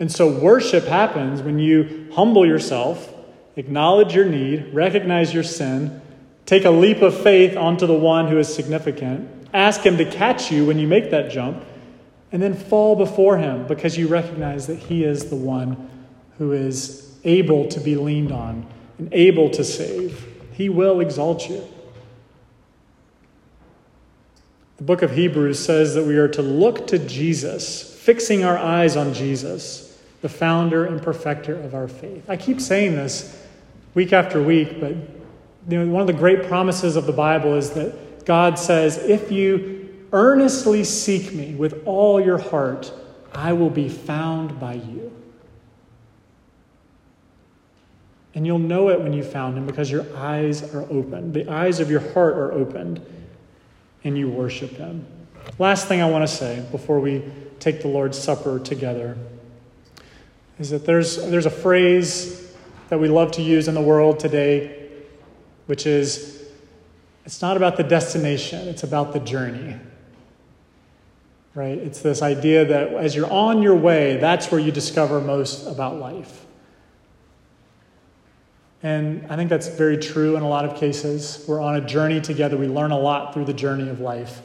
And 0.00 0.10
so, 0.10 0.28
worship 0.28 0.84
happens 0.84 1.42
when 1.42 1.58
you 1.58 2.08
humble 2.14 2.46
yourself, 2.46 3.12
acknowledge 3.56 4.14
your 4.14 4.24
need, 4.24 4.72
recognize 4.72 5.34
your 5.34 5.42
sin, 5.42 6.00
take 6.46 6.64
a 6.64 6.70
leap 6.70 7.02
of 7.02 7.14
faith 7.14 7.56
onto 7.56 7.86
the 7.86 7.94
one 7.94 8.28
who 8.28 8.38
is 8.38 8.52
significant, 8.52 9.43
ask 9.54 9.80
him 9.80 9.96
to 9.96 10.04
catch 10.04 10.50
you 10.50 10.66
when 10.66 10.78
you 10.78 10.86
make 10.86 11.10
that 11.10 11.30
jump, 11.30 11.64
and 12.32 12.42
then 12.42 12.52
fall 12.52 12.96
before 12.96 13.38
him 13.38 13.66
because 13.68 13.96
you 13.96 14.08
recognize 14.08 14.66
that 14.66 14.78
he 14.78 15.04
is 15.04 15.30
the 15.30 15.36
one 15.36 15.88
who 16.36 16.52
is 16.52 17.16
able 17.22 17.68
to 17.68 17.80
be 17.80 17.94
leaned 17.94 18.32
on 18.32 18.66
and 18.98 19.08
able 19.12 19.48
to 19.50 19.62
save. 19.62 20.26
He 20.52 20.68
will 20.68 21.00
exalt 21.00 21.48
you. 21.48 21.64
The 24.78 24.82
book 24.82 25.02
of 25.02 25.12
Hebrews 25.12 25.64
says 25.64 25.94
that 25.94 26.04
we 26.04 26.16
are 26.16 26.28
to 26.28 26.42
look 26.42 26.88
to 26.88 26.98
Jesus, 26.98 27.96
fixing 28.00 28.44
our 28.44 28.58
eyes 28.58 28.96
on 28.96 29.14
Jesus, 29.14 30.02
the 30.20 30.28
founder 30.28 30.84
and 30.84 31.00
perfecter 31.00 31.54
of 31.54 31.74
our 31.74 31.86
faith. 31.86 32.28
I 32.28 32.36
keep 32.36 32.60
saying 32.60 32.96
this 32.96 33.40
week 33.94 34.12
after 34.12 34.42
week, 34.42 34.80
but 34.80 34.96
you 35.68 35.84
know, 35.84 35.86
one 35.86 36.00
of 36.00 36.08
the 36.08 36.12
great 36.12 36.48
promises 36.48 36.96
of 36.96 37.06
the 37.06 37.12
Bible 37.12 37.54
is 37.54 37.70
that 37.70 37.94
God 38.24 38.58
says, 38.58 38.98
if 38.98 39.30
you 39.30 40.06
earnestly 40.12 40.84
seek 40.84 41.32
me 41.32 41.54
with 41.54 41.82
all 41.86 42.20
your 42.20 42.38
heart, 42.38 42.92
I 43.32 43.52
will 43.52 43.70
be 43.70 43.88
found 43.88 44.58
by 44.60 44.74
you. 44.74 45.12
And 48.34 48.46
you'll 48.46 48.58
know 48.58 48.88
it 48.88 49.00
when 49.00 49.12
you 49.12 49.22
found 49.22 49.56
him 49.56 49.66
because 49.66 49.90
your 49.90 50.06
eyes 50.16 50.74
are 50.74 50.82
open. 50.90 51.32
The 51.32 51.48
eyes 51.48 51.80
of 51.80 51.90
your 51.90 52.00
heart 52.12 52.34
are 52.34 52.52
opened 52.52 53.04
and 54.02 54.18
you 54.18 54.28
worship 54.28 54.72
him. 54.72 55.06
Last 55.58 55.86
thing 55.86 56.02
I 56.02 56.10
want 56.10 56.28
to 56.28 56.34
say 56.34 56.66
before 56.72 57.00
we 57.00 57.22
take 57.60 57.82
the 57.82 57.88
Lord's 57.88 58.18
Supper 58.18 58.58
together 58.58 59.16
is 60.58 60.70
that 60.70 60.84
there's, 60.84 61.16
there's 61.30 61.46
a 61.46 61.50
phrase 61.50 62.52
that 62.88 62.98
we 62.98 63.08
love 63.08 63.32
to 63.32 63.42
use 63.42 63.68
in 63.68 63.74
the 63.74 63.80
world 63.80 64.18
today, 64.18 64.90
which 65.66 65.86
is 65.86 66.43
it's 67.24 67.40
not 67.40 67.56
about 67.56 67.76
the 67.76 67.82
destination, 67.82 68.68
it's 68.68 68.82
about 68.82 69.12
the 69.12 69.20
journey. 69.20 69.76
Right? 71.54 71.78
It's 71.78 72.00
this 72.00 72.20
idea 72.20 72.64
that 72.64 72.88
as 72.94 73.14
you're 73.14 73.30
on 73.30 73.62
your 73.62 73.76
way, 73.76 74.16
that's 74.16 74.50
where 74.50 74.60
you 74.60 74.72
discover 74.72 75.20
most 75.20 75.66
about 75.66 75.96
life. 75.96 76.44
And 78.82 79.24
I 79.30 79.36
think 79.36 79.48
that's 79.48 79.68
very 79.68 79.96
true 79.96 80.36
in 80.36 80.42
a 80.42 80.48
lot 80.48 80.66
of 80.66 80.76
cases. 80.76 81.42
We're 81.48 81.60
on 81.60 81.76
a 81.76 81.80
journey 81.80 82.20
together. 82.20 82.56
We 82.56 82.66
learn 82.66 82.90
a 82.90 82.98
lot 82.98 83.32
through 83.32 83.46
the 83.46 83.54
journey 83.54 83.88
of 83.88 84.00
life. 84.00 84.42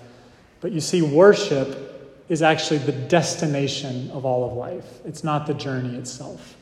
But 0.62 0.72
you 0.72 0.80
see, 0.80 1.02
worship 1.02 1.90
is 2.30 2.42
actually 2.42 2.78
the 2.78 2.92
destination 2.92 4.12
of 4.12 4.24
all 4.24 4.50
of 4.50 4.56
life, 4.56 5.00
it's 5.04 5.24
not 5.24 5.48
the 5.48 5.54
journey 5.54 5.98
itself. 5.98 6.56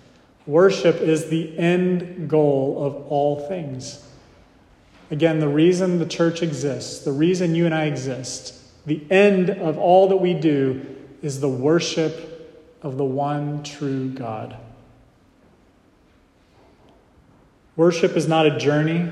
Worship 0.46 0.96
is 1.02 1.30
the 1.30 1.58
end 1.60 2.30
goal 2.30 2.84
of 2.84 2.96
all 3.12 3.48
things. 3.50 4.07
Again, 5.10 5.39
the 5.39 5.48
reason 5.48 6.00
the 6.00 6.06
church 6.06 6.41
exists, 6.41 7.04
the 7.06 7.12
reason 7.12 7.56
you 7.56 7.65
and 7.65 7.74
I 7.74 7.86
exist, 7.86 8.54
the 8.86 9.06
end 9.10 9.50
of 9.50 9.78
all 9.78 10.10
that 10.10 10.17
we 10.17 10.34
do 10.34 10.86
is 11.22 11.39
the 11.39 11.50
worship 11.50 12.34
of 12.82 12.98
the 12.98 13.06
one 13.06 13.63
true 13.63 14.10
God. 14.10 14.58
Worship 17.76 18.17
is 18.17 18.28
not 18.28 18.46
a 18.46 18.58
journey, 18.58 19.12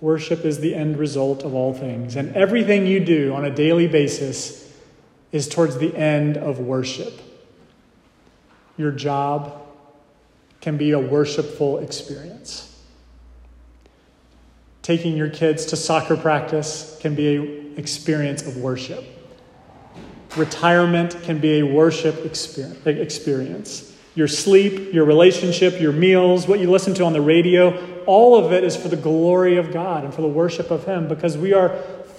worship 0.00 0.44
is 0.44 0.60
the 0.60 0.74
end 0.74 0.98
result 0.98 1.42
of 1.42 1.54
all 1.54 1.74
things. 1.74 2.16
And 2.16 2.34
everything 2.36 2.86
you 2.86 3.04
do 3.04 3.34
on 3.34 3.44
a 3.44 3.50
daily 3.50 3.88
basis 3.88 4.72
is 5.32 5.48
towards 5.48 5.78
the 5.78 5.94
end 5.94 6.36
of 6.36 6.60
worship. 6.60 7.20
Your 8.76 8.92
job 8.92 9.62
can 10.60 10.76
be 10.76 10.92
a 10.92 10.98
worshipful 10.98 11.78
experience. 11.78 12.75
Taking 14.86 15.16
your 15.16 15.28
kids 15.28 15.66
to 15.66 15.76
soccer 15.76 16.16
practice 16.16 16.96
can 17.00 17.16
be 17.16 17.34
an 17.34 17.74
experience 17.76 18.46
of 18.46 18.58
worship. 18.58 19.02
Retirement 20.36 21.20
can 21.24 21.40
be 21.40 21.58
a 21.58 21.64
worship 21.64 22.24
experience. 22.24 23.96
Your 24.14 24.28
sleep, 24.28 24.94
your 24.94 25.04
relationship, 25.04 25.80
your 25.80 25.90
meals, 25.90 26.46
what 26.46 26.60
you 26.60 26.70
listen 26.70 26.94
to 26.94 27.04
on 27.04 27.14
the 27.14 27.20
radio, 27.20 28.04
all 28.04 28.36
of 28.36 28.52
it 28.52 28.62
is 28.62 28.76
for 28.76 28.86
the 28.86 28.96
glory 28.96 29.56
of 29.56 29.72
God 29.72 30.04
and 30.04 30.14
for 30.14 30.22
the 30.22 30.28
worship 30.28 30.70
of 30.70 30.84
Him 30.84 31.08
because 31.08 31.36
we 31.36 31.52
are 31.52 31.70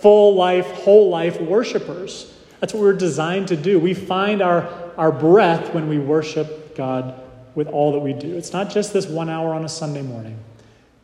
full 0.01 0.35
life, 0.35 0.69
whole 0.71 1.09
life 1.09 1.39
worshipers. 1.39 2.37
That's 2.59 2.73
what 2.73 2.83
we're 2.83 2.91
designed 2.91 3.47
to 3.47 3.55
do. 3.55 3.79
We 3.79 3.93
find 3.93 4.41
our, 4.41 4.67
our 4.97 5.13
breath 5.13 5.73
when 5.73 5.87
we 5.87 5.99
worship 5.99 6.75
God 6.75 7.17
with 7.55 7.69
all 7.69 7.93
that 7.93 7.99
we 7.99 8.11
do. 8.11 8.35
It's 8.35 8.51
not 8.51 8.69
just 8.69 8.91
this 8.91 9.07
one 9.07 9.29
hour 9.29 9.53
on 9.53 9.63
a 9.63 9.69
Sunday 9.69 10.01
morning. 10.01 10.37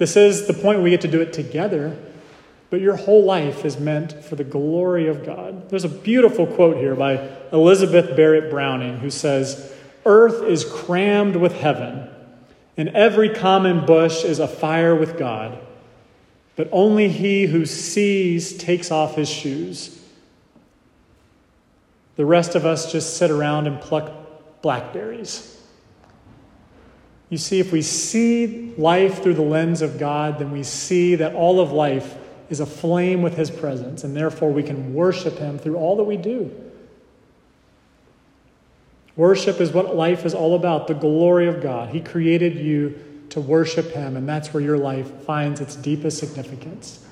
This 0.03 0.17
is 0.17 0.47
the 0.47 0.53
point 0.53 0.81
we 0.81 0.89
get 0.89 0.99
to 0.99 1.07
do 1.07 1.21
it 1.21 1.31
together, 1.31 1.95
but 2.69 2.81
your 2.81 2.97
whole 2.97 3.23
life 3.23 3.63
is 3.63 3.79
meant 3.79 4.21
for 4.21 4.35
the 4.35 4.43
glory 4.43 5.07
of 5.07 5.25
God. 5.25 5.69
There's 5.69 5.85
a 5.85 5.87
beautiful 5.87 6.45
quote 6.45 6.75
here 6.75 6.93
by 6.93 7.29
Elizabeth 7.53 8.13
Barrett 8.13 8.51
Browning 8.51 8.97
who 8.97 9.09
says, 9.09 9.73
Earth 10.05 10.43
is 10.43 10.65
crammed 10.65 11.37
with 11.37 11.53
heaven 11.53 12.09
and 12.75 12.89
every 12.89 13.29
common 13.29 13.85
bush 13.85 14.25
is 14.25 14.39
afire 14.39 14.93
with 14.93 15.17
God. 15.17 15.57
But 16.57 16.67
only 16.73 17.07
he 17.07 17.45
who 17.45 17.65
sees 17.65 18.57
takes 18.57 18.91
off 18.91 19.15
his 19.15 19.29
shoes. 19.29 20.03
The 22.17 22.25
rest 22.25 22.55
of 22.55 22.65
us 22.65 22.91
just 22.91 23.15
sit 23.15 23.31
around 23.31 23.67
and 23.67 23.79
pluck 23.79 24.11
blackberries. 24.61 25.62
You 27.33 27.39
see, 27.39 27.59
if 27.59 27.71
we 27.71 27.81
see 27.81 28.75
life 28.77 29.23
through 29.23 29.33
the 29.33 29.41
lens 29.41 29.81
of 29.81 29.97
God, 29.97 30.37
then 30.37 30.51
we 30.51 30.61
see 30.61 31.15
that 31.15 31.33
all 31.33 31.59
of 31.59 31.71
life 31.71 32.15
is 32.51 32.59
aflame 32.59 33.23
with 33.23 33.35
his 33.35 33.49
presence, 33.49 34.03
and 34.03 34.15
therefore 34.15 34.51
we 34.51 34.61
can 34.61 34.93
worship 34.93 35.39
him 35.39 35.57
through 35.57 35.77
all 35.77 35.95
that 35.95 36.03
we 36.03 36.15
do. 36.15 36.51
Worship 39.15 39.59
is 39.59 39.71
what 39.71 39.95
life 39.95 40.27
is 40.27 40.35
all 40.35 40.53
about 40.53 40.85
the 40.85 40.93
glory 40.93 41.47
of 41.47 41.59
God. 41.59 41.89
He 41.89 42.01
created 42.01 42.53
you 42.53 43.01
to 43.31 43.41
worship 43.41 43.89
Him, 43.89 44.15
and 44.15 44.29
that's 44.29 44.53
where 44.53 44.61
your 44.61 44.77
life 44.77 45.09
finds 45.23 45.59
its 45.59 45.75
deepest 45.75 46.19
significance. 46.19 47.03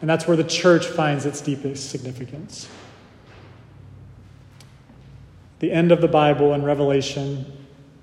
And 0.00 0.08
that's 0.08 0.26
where 0.26 0.38
the 0.38 0.44
church 0.44 0.86
finds 0.86 1.26
its 1.26 1.42
deepest 1.42 1.90
significance. 1.90 2.66
The 5.58 5.70
end 5.70 5.92
of 5.92 6.00
the 6.00 6.08
Bible 6.08 6.54
and 6.54 6.64
Revelation, 6.64 7.55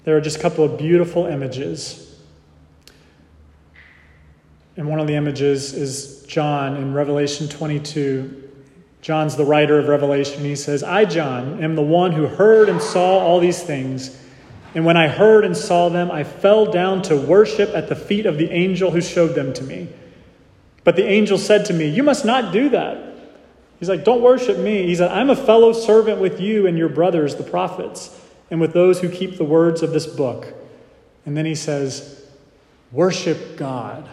there 0.03 0.17
are 0.17 0.21
just 0.21 0.37
a 0.37 0.39
couple 0.39 0.63
of 0.63 0.77
beautiful 0.77 1.25
images. 1.25 2.19
And 4.75 4.89
one 4.89 4.99
of 4.99 5.07
the 5.07 5.15
images 5.15 5.73
is 5.73 6.23
John 6.27 6.77
in 6.77 6.93
Revelation 6.93 7.47
22. 7.47 8.51
John's 9.01 9.35
the 9.35 9.45
writer 9.45 9.77
of 9.77 9.87
Revelation. 9.87 10.43
He 10.43 10.55
says, 10.55 10.81
I, 10.81 11.05
John, 11.05 11.63
am 11.63 11.75
the 11.75 11.81
one 11.81 12.11
who 12.11 12.25
heard 12.25 12.69
and 12.69 12.81
saw 12.81 13.19
all 13.19 13.39
these 13.39 13.61
things. 13.61 14.17
And 14.75 14.85
when 14.85 14.97
I 14.97 15.07
heard 15.07 15.45
and 15.45 15.55
saw 15.55 15.89
them, 15.89 16.09
I 16.09 16.23
fell 16.23 16.71
down 16.71 17.01
to 17.03 17.17
worship 17.17 17.69
at 17.75 17.89
the 17.89 17.95
feet 17.95 18.25
of 18.25 18.37
the 18.37 18.49
angel 18.49 18.91
who 18.91 19.01
showed 19.01 19.35
them 19.35 19.53
to 19.53 19.63
me. 19.63 19.89
But 20.83 20.95
the 20.95 21.05
angel 21.05 21.37
said 21.37 21.65
to 21.65 21.73
me, 21.73 21.87
You 21.87 22.01
must 22.01 22.25
not 22.25 22.51
do 22.51 22.69
that. 22.69 23.13
He's 23.79 23.89
like, 23.89 24.03
Don't 24.03 24.21
worship 24.21 24.57
me. 24.57 24.87
He 24.87 24.95
said, 24.95 25.11
I'm 25.11 25.29
a 25.29 25.35
fellow 25.35 25.73
servant 25.73 26.19
with 26.19 26.39
you 26.39 26.65
and 26.65 26.77
your 26.77 26.89
brothers, 26.89 27.35
the 27.35 27.43
prophets, 27.43 28.19
and 28.51 28.60
with 28.62 28.73
those 28.73 29.01
who 29.01 29.10
keep 29.10 29.38
the 29.38 29.43
words 29.43 29.82
of 29.82 29.91
this 29.91 30.06
book. 30.06 30.53
And 31.25 31.36
then 31.36 31.45
he 31.45 31.56
says, 31.56 32.25
Worship 32.91 33.58
God. 33.58 34.08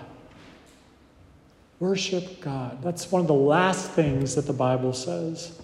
Worship 1.78 2.40
God. 2.40 2.82
That's 2.82 3.10
one 3.10 3.20
of 3.20 3.26
the 3.26 3.34
last 3.34 3.90
things 3.90 4.34
that 4.34 4.46
the 4.46 4.52
Bible 4.52 4.92
says. 4.92 5.60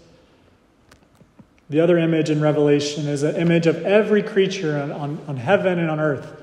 The 1.68 1.80
other 1.80 1.98
image 1.98 2.30
in 2.30 2.40
Revelation 2.40 3.08
is 3.08 3.22
an 3.22 3.36
image 3.36 3.66
of 3.66 3.82
every 3.84 4.22
creature 4.22 4.80
on, 4.80 4.92
on, 4.92 5.20
on 5.26 5.36
heaven 5.36 5.78
and 5.78 5.90
on 5.90 5.98
earth 5.98 6.42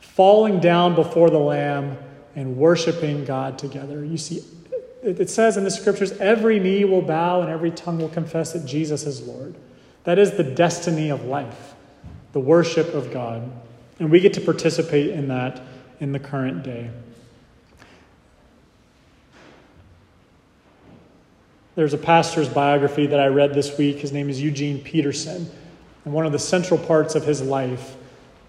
falling 0.00 0.58
down 0.58 0.94
before 0.94 1.30
the 1.30 1.38
Lamb 1.38 1.96
and 2.34 2.56
worshiping 2.56 3.24
God 3.24 3.58
together. 3.58 4.04
You 4.04 4.18
see, 4.18 4.42
it 5.02 5.30
says 5.30 5.56
in 5.56 5.64
the 5.64 5.70
scriptures, 5.70 6.12
every 6.12 6.58
knee 6.58 6.84
will 6.84 7.02
bow 7.02 7.40
and 7.40 7.50
every 7.50 7.70
tongue 7.70 7.98
will 7.98 8.08
confess 8.08 8.52
that 8.52 8.66
Jesus 8.66 9.06
is 9.06 9.22
Lord. 9.22 9.54
That 10.08 10.18
is 10.18 10.30
the 10.30 10.42
destiny 10.42 11.10
of 11.10 11.26
life, 11.26 11.74
the 12.32 12.40
worship 12.40 12.94
of 12.94 13.12
God. 13.12 13.42
And 13.98 14.10
we 14.10 14.20
get 14.20 14.32
to 14.32 14.40
participate 14.40 15.10
in 15.10 15.28
that 15.28 15.60
in 16.00 16.12
the 16.12 16.18
current 16.18 16.62
day. 16.62 16.88
There's 21.74 21.92
a 21.92 21.98
pastor's 21.98 22.48
biography 22.48 23.06
that 23.08 23.20
I 23.20 23.26
read 23.26 23.52
this 23.52 23.76
week. 23.76 23.98
His 23.98 24.10
name 24.10 24.30
is 24.30 24.40
Eugene 24.40 24.80
Peterson. 24.82 25.50
And 26.06 26.14
one 26.14 26.24
of 26.24 26.32
the 26.32 26.38
central 26.38 26.80
parts 26.80 27.14
of 27.14 27.26
his 27.26 27.42
life 27.42 27.94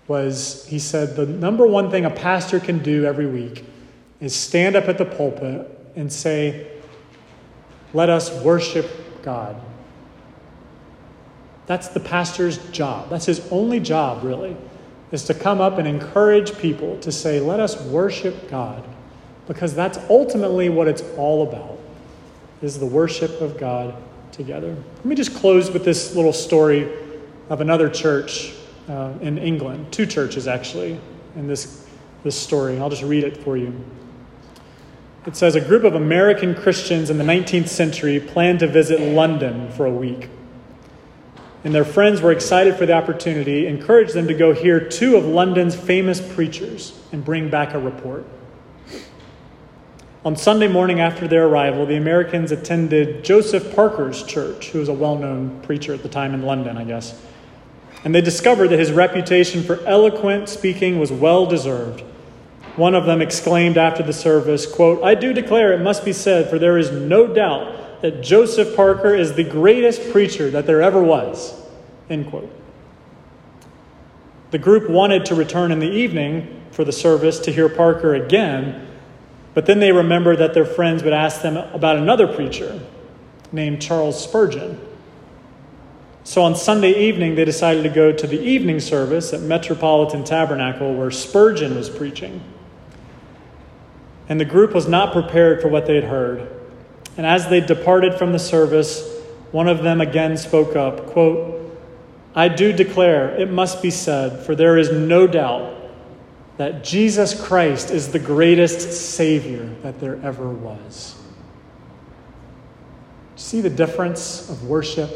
was 0.08 0.66
he 0.66 0.80
said, 0.80 1.18
The 1.18 1.26
number 1.26 1.68
one 1.68 1.92
thing 1.92 2.06
a 2.06 2.10
pastor 2.10 2.62
can 2.62 2.80
do 2.80 3.04
every 3.04 3.28
week 3.28 3.66
is 4.22 4.34
stand 4.34 4.78
up 4.78 4.86
at 4.86 4.98
the 4.98 5.04
pulpit 5.04 5.92
and 5.98 6.10
say, 6.10 6.72
Let 7.92 8.10
us 8.10 8.32
worship 8.44 8.90
God. 9.24 9.62
That's 11.70 11.90
the 11.90 12.00
pastor's 12.00 12.58
job. 12.72 13.12
That's 13.12 13.28
his 13.28 13.48
only 13.52 13.80
job, 13.80 14.24
really, 14.24 14.58
is 15.12 15.24
to 15.26 15.36
come 15.36 15.62
up 15.62 15.78
and 15.78 15.88
encourage 15.88 16.58
people 16.58 16.98
to 17.02 17.12
say, 17.12 17.40
Let 17.40 17.60
us 17.60 17.80
worship 17.84 18.50
God. 18.50 18.84
Because 19.48 19.76
that's 19.76 20.00
ultimately 20.10 20.70
what 20.70 20.88
it's 20.88 21.04
all 21.16 21.48
about 21.48 21.78
is 22.64 22.80
the 22.80 22.88
worship 22.88 23.40
of 23.40 23.60
God 23.60 23.96
together. 24.32 24.76
Let 24.96 25.06
me 25.06 25.16
just 25.16 25.36
close 25.36 25.70
with 25.70 25.86
this 25.86 26.16
little 26.16 26.34
story 26.34 26.92
of 27.50 27.62
another 27.62 27.88
church 27.88 28.56
uh, 28.88 29.14
in 29.22 29.38
England, 29.38 29.92
two 29.92 30.08
churches 30.08 30.48
actually, 30.48 31.00
in 31.36 31.46
this, 31.46 31.86
this 32.24 32.36
story. 32.36 32.80
I'll 32.80 32.90
just 32.90 33.04
read 33.04 33.24
it 33.24 33.44
for 33.44 33.58
you. 33.58 33.80
It 35.28 35.36
says 35.36 35.54
a 35.54 35.62
group 35.62 35.84
of 35.84 35.94
American 35.94 36.56
Christians 36.56 37.12
in 37.12 37.20
the 37.20 37.24
19th 37.24 37.68
century 37.68 38.20
planned 38.20 38.58
to 38.62 38.68
visit 38.68 39.00
London 39.00 39.72
for 39.74 39.86
a 39.86 39.92
week. 39.92 40.30
And 41.64 41.76
their 41.76 41.86
friends 41.86 42.22
were 42.22 42.32
excited 42.32 42.76
for 42.76 42.86
the 42.86 42.94
opportunity, 42.94 43.68
encouraged 43.68 44.14
them 44.14 44.28
to 44.28 44.34
go 44.34 44.54
hear 44.54 44.80
two 44.80 45.18
of 45.18 45.26
London's 45.26 45.76
famous 45.76 46.22
preachers 46.22 46.98
and 47.12 47.24
bring 47.24 47.50
back 47.50 47.74
a 47.74 47.80
report. 47.80 48.26
On 50.26 50.36
Sunday 50.36 50.68
morning 50.68 51.00
after 51.00 51.28
their 51.28 51.48
arrival, 51.48 51.86
the 51.86 51.96
Americans 51.96 52.52
attended 52.52 53.24
Joseph 53.24 53.74
Parker's 53.74 54.24
church, 54.24 54.70
who 54.70 54.80
was 54.80 54.90
a 54.90 54.94
well 54.94 55.18
known 55.18 55.62
preacher 55.62 55.94
at 55.94 56.04
the 56.04 56.10
time 56.10 56.34
in 56.34 56.44
London, 56.44 56.78
I 56.78 56.84
guess. 56.84 57.22
And 58.04 58.16
they 58.16 58.22
discovered 58.22 58.70
that 58.70 58.80
his 58.80 58.92
reputation 58.92 59.64
for 59.64 59.80
eloquent 59.86 60.50
speaking 60.50 61.00
was 61.00 61.12
well 61.12 61.46
deserved. 61.46 62.02
One 62.76 62.96
of 62.96 63.06
them 63.06 63.22
exclaimed 63.22 63.78
after 63.78 64.04
the 64.04 64.14
service, 64.14 64.66
quote, 64.66 65.04
I 65.04 65.16
do 65.16 65.34
declare 65.34 65.74
it 65.74 65.82
must 65.82 66.06
be 66.06 66.14
said, 66.14 66.50
for 66.50 66.60
there 66.60 66.78
is 66.78 66.92
no 66.92 67.28
doubt 67.28 67.79
that 68.02 68.22
Joseph 68.22 68.76
Parker 68.76 69.14
is 69.14 69.34
the 69.34 69.44
greatest 69.44 70.12
preacher 70.12 70.50
that 70.52 70.66
there 70.66 70.82
ever 70.82 71.02
was. 71.02 71.54
End 72.10 72.30
quote. 72.30 72.52
The 74.52 74.58
group 74.58 74.90
wanted 74.90 75.26
to 75.26 75.36
return 75.36 75.72
in 75.72 75.80
the 75.80 75.90
evening 75.90 76.64
for 76.72 76.84
the 76.84 76.92
service 76.92 77.40
to 77.40 77.52
hear 77.52 77.70
Parker 77.70 78.16
again, 78.16 78.88
but 79.54 79.66
then 79.66 79.80
they 79.80 79.92
remembered 79.92 80.40
that 80.40 80.54
their 80.54 80.66
friends 80.66 81.04
would 81.04 81.14
ask 81.14 81.42
them 81.42 81.58
about 81.58 81.98
another 81.98 82.28
preacher 82.28 82.80
named 83.52 83.82
Charles 83.82 84.22
Spurgeon. 84.24 84.80
So 86.24 86.44
on 86.44 86.56
Sunday 86.56 87.08
evening, 87.08 87.36
they 87.36 87.46
decided 87.46 87.84
to 87.84 87.90
go 87.90 88.12
to 88.12 88.28
the 88.28 88.40
evening 88.40 88.80
service 88.80 89.34
at 89.34 89.42
Metropolitan 89.42 90.24
Tabernacle 90.24 90.94
where 90.94 91.12
Spurgeon 91.12 91.76
was 91.76 91.90
preaching. 91.90 92.42
And 94.28 94.40
the 94.40 94.46
group 94.46 94.74
was 94.74 94.88
not 94.88 95.12
prepared 95.12 95.62
for 95.62 95.70
what 95.70 95.88
they 95.88 95.96
had 95.96 96.04
heard. 96.04 96.59
And 97.18 97.26
as 97.26 97.50
they 97.50 97.60
departed 97.60 98.16
from 98.16 98.32
the 98.32 98.40
service, 98.40 99.08
one 99.52 99.68
of 99.68 99.84
them 99.84 100.00
again 100.00 100.38
spoke 100.38 100.76
up, 100.76 101.08
quote, 101.08 101.56
I 102.36 102.48
do 102.48 102.72
declare, 102.72 103.36
it 103.36 103.50
must 103.50 103.82
be 103.82 103.90
said, 103.90 104.46
for 104.46 104.56
there 104.56 104.78
is 104.78 104.92
no 104.92 105.28
doubt 105.28 105.76
that 106.58 106.84
Jesus 106.84 107.40
Christ 107.40 107.90
is 107.90 108.12
the 108.12 108.20
greatest 108.20 108.92
Savior 109.16 109.68
that 109.82 110.00
there 110.00 110.20
ever 110.24 110.50
was. 110.50 111.16
See 113.36 113.62
the 113.62 113.70
difference 113.70 114.50
of 114.50 114.66
worship? 114.66 115.10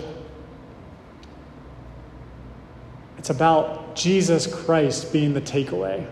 It's 3.18 3.30
about 3.30 3.96
Jesus 3.96 4.48
Christ 4.48 5.14
being 5.14 5.34
the 5.34 5.42
takeaway. 5.42 6.08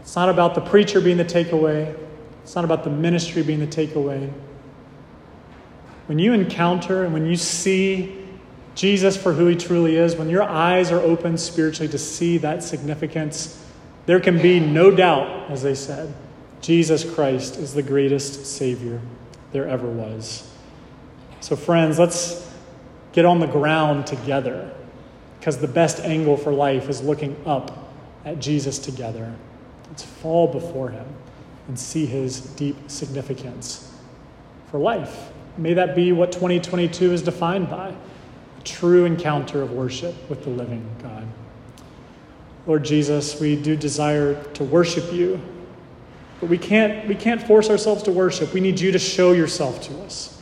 It's 0.00 0.16
not 0.16 0.28
about 0.28 0.54
the 0.54 0.60
preacher 0.60 1.00
being 1.00 1.18
the 1.18 1.24
takeaway. 1.24 1.96
It's 2.50 2.56
not 2.56 2.64
about 2.64 2.82
the 2.82 2.90
ministry 2.90 3.44
being 3.44 3.60
the 3.60 3.66
takeaway. 3.68 4.28
When 6.06 6.18
you 6.18 6.32
encounter 6.32 7.04
and 7.04 7.14
when 7.14 7.24
you 7.24 7.36
see 7.36 8.26
Jesus 8.74 9.16
for 9.16 9.32
who 9.32 9.46
he 9.46 9.54
truly 9.54 9.94
is, 9.94 10.16
when 10.16 10.28
your 10.28 10.42
eyes 10.42 10.90
are 10.90 10.98
open 10.98 11.38
spiritually 11.38 11.88
to 11.92 11.96
see 11.96 12.38
that 12.38 12.64
significance, 12.64 13.64
there 14.06 14.18
can 14.18 14.42
be 14.42 14.58
no 14.58 14.90
doubt, 14.90 15.48
as 15.48 15.62
they 15.62 15.76
said, 15.76 16.12
Jesus 16.60 17.08
Christ 17.14 17.56
is 17.56 17.72
the 17.72 17.84
greatest 17.84 18.44
Savior 18.44 19.00
there 19.52 19.68
ever 19.68 19.86
was. 19.86 20.52
So, 21.38 21.54
friends, 21.54 22.00
let's 22.00 22.52
get 23.12 23.24
on 23.24 23.38
the 23.38 23.46
ground 23.46 24.08
together 24.08 24.74
because 25.38 25.58
the 25.58 25.68
best 25.68 26.00
angle 26.00 26.36
for 26.36 26.52
life 26.52 26.88
is 26.88 27.00
looking 27.00 27.36
up 27.46 27.94
at 28.24 28.40
Jesus 28.40 28.80
together. 28.80 29.36
Let's 29.88 30.02
fall 30.02 30.48
before 30.48 30.90
him 30.90 31.06
and 31.68 31.78
see 31.78 32.06
his 32.06 32.40
deep 32.40 32.76
significance 32.90 33.92
for 34.70 34.78
life. 34.78 35.30
May 35.56 35.74
that 35.74 35.94
be 35.94 36.12
what 36.12 36.32
2022 36.32 37.12
is 37.12 37.22
defined 37.22 37.68
by 37.68 37.88
a 37.88 38.62
true 38.62 39.04
encounter 39.04 39.62
of 39.62 39.72
worship 39.72 40.14
with 40.30 40.44
the 40.44 40.50
living 40.50 40.88
God. 41.02 41.26
Lord 42.66 42.84
Jesus, 42.84 43.40
we 43.40 43.56
do 43.56 43.76
desire 43.76 44.42
to 44.52 44.64
worship 44.64 45.12
you, 45.12 45.40
but 46.40 46.48
we 46.48 46.58
can't, 46.58 47.06
we 47.08 47.14
can't 47.14 47.42
force 47.42 47.68
ourselves 47.68 48.02
to 48.04 48.12
worship. 48.12 48.52
We 48.52 48.60
need 48.60 48.78
you 48.78 48.92
to 48.92 48.98
show 48.98 49.32
yourself 49.32 49.82
to 49.82 50.00
us. 50.02 50.40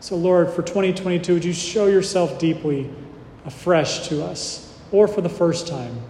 So, 0.00 0.16
Lord, 0.16 0.50
for 0.50 0.62
2022, 0.62 1.34
would 1.34 1.44
you 1.44 1.52
show 1.52 1.86
yourself 1.86 2.38
deeply 2.38 2.90
afresh 3.44 4.08
to 4.08 4.24
us, 4.24 4.78
or 4.92 5.08
for 5.08 5.20
the 5.20 5.28
first 5.28 5.66
time? 5.66 6.00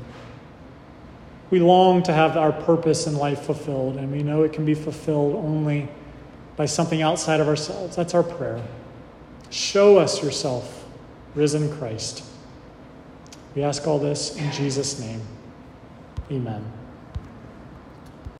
We 1.51 1.61
long 1.61 2.03
to 2.05 2.13
have 2.13 2.37
our 2.37 2.53
purpose 2.53 3.07
in 3.07 3.17
life 3.17 3.43
fulfilled, 3.43 3.97
and 3.97 4.11
we 4.11 4.23
know 4.23 4.43
it 4.43 4.53
can 4.53 4.65
be 4.65 4.75
fulfilled 4.75 5.37
only 5.37 5.89
by 6.57 6.67
something 6.67 7.03
outside 7.03 7.41
of 7.41 7.49
ourselves. 7.49 7.95
That's 7.97 8.15
our 8.15 8.23
prayer. 8.23 8.63
Show 9.51 9.99
us 9.99 10.23
yourself 10.23 10.85
risen 11.35 11.71
Christ. 11.79 12.25
We 13.55 13.63
ask 13.63 13.87
all 13.87 13.99
this 13.99 14.37
in 14.37 14.51
Jesus' 14.53 14.99
name. 14.99 15.21
Amen. 16.31 16.65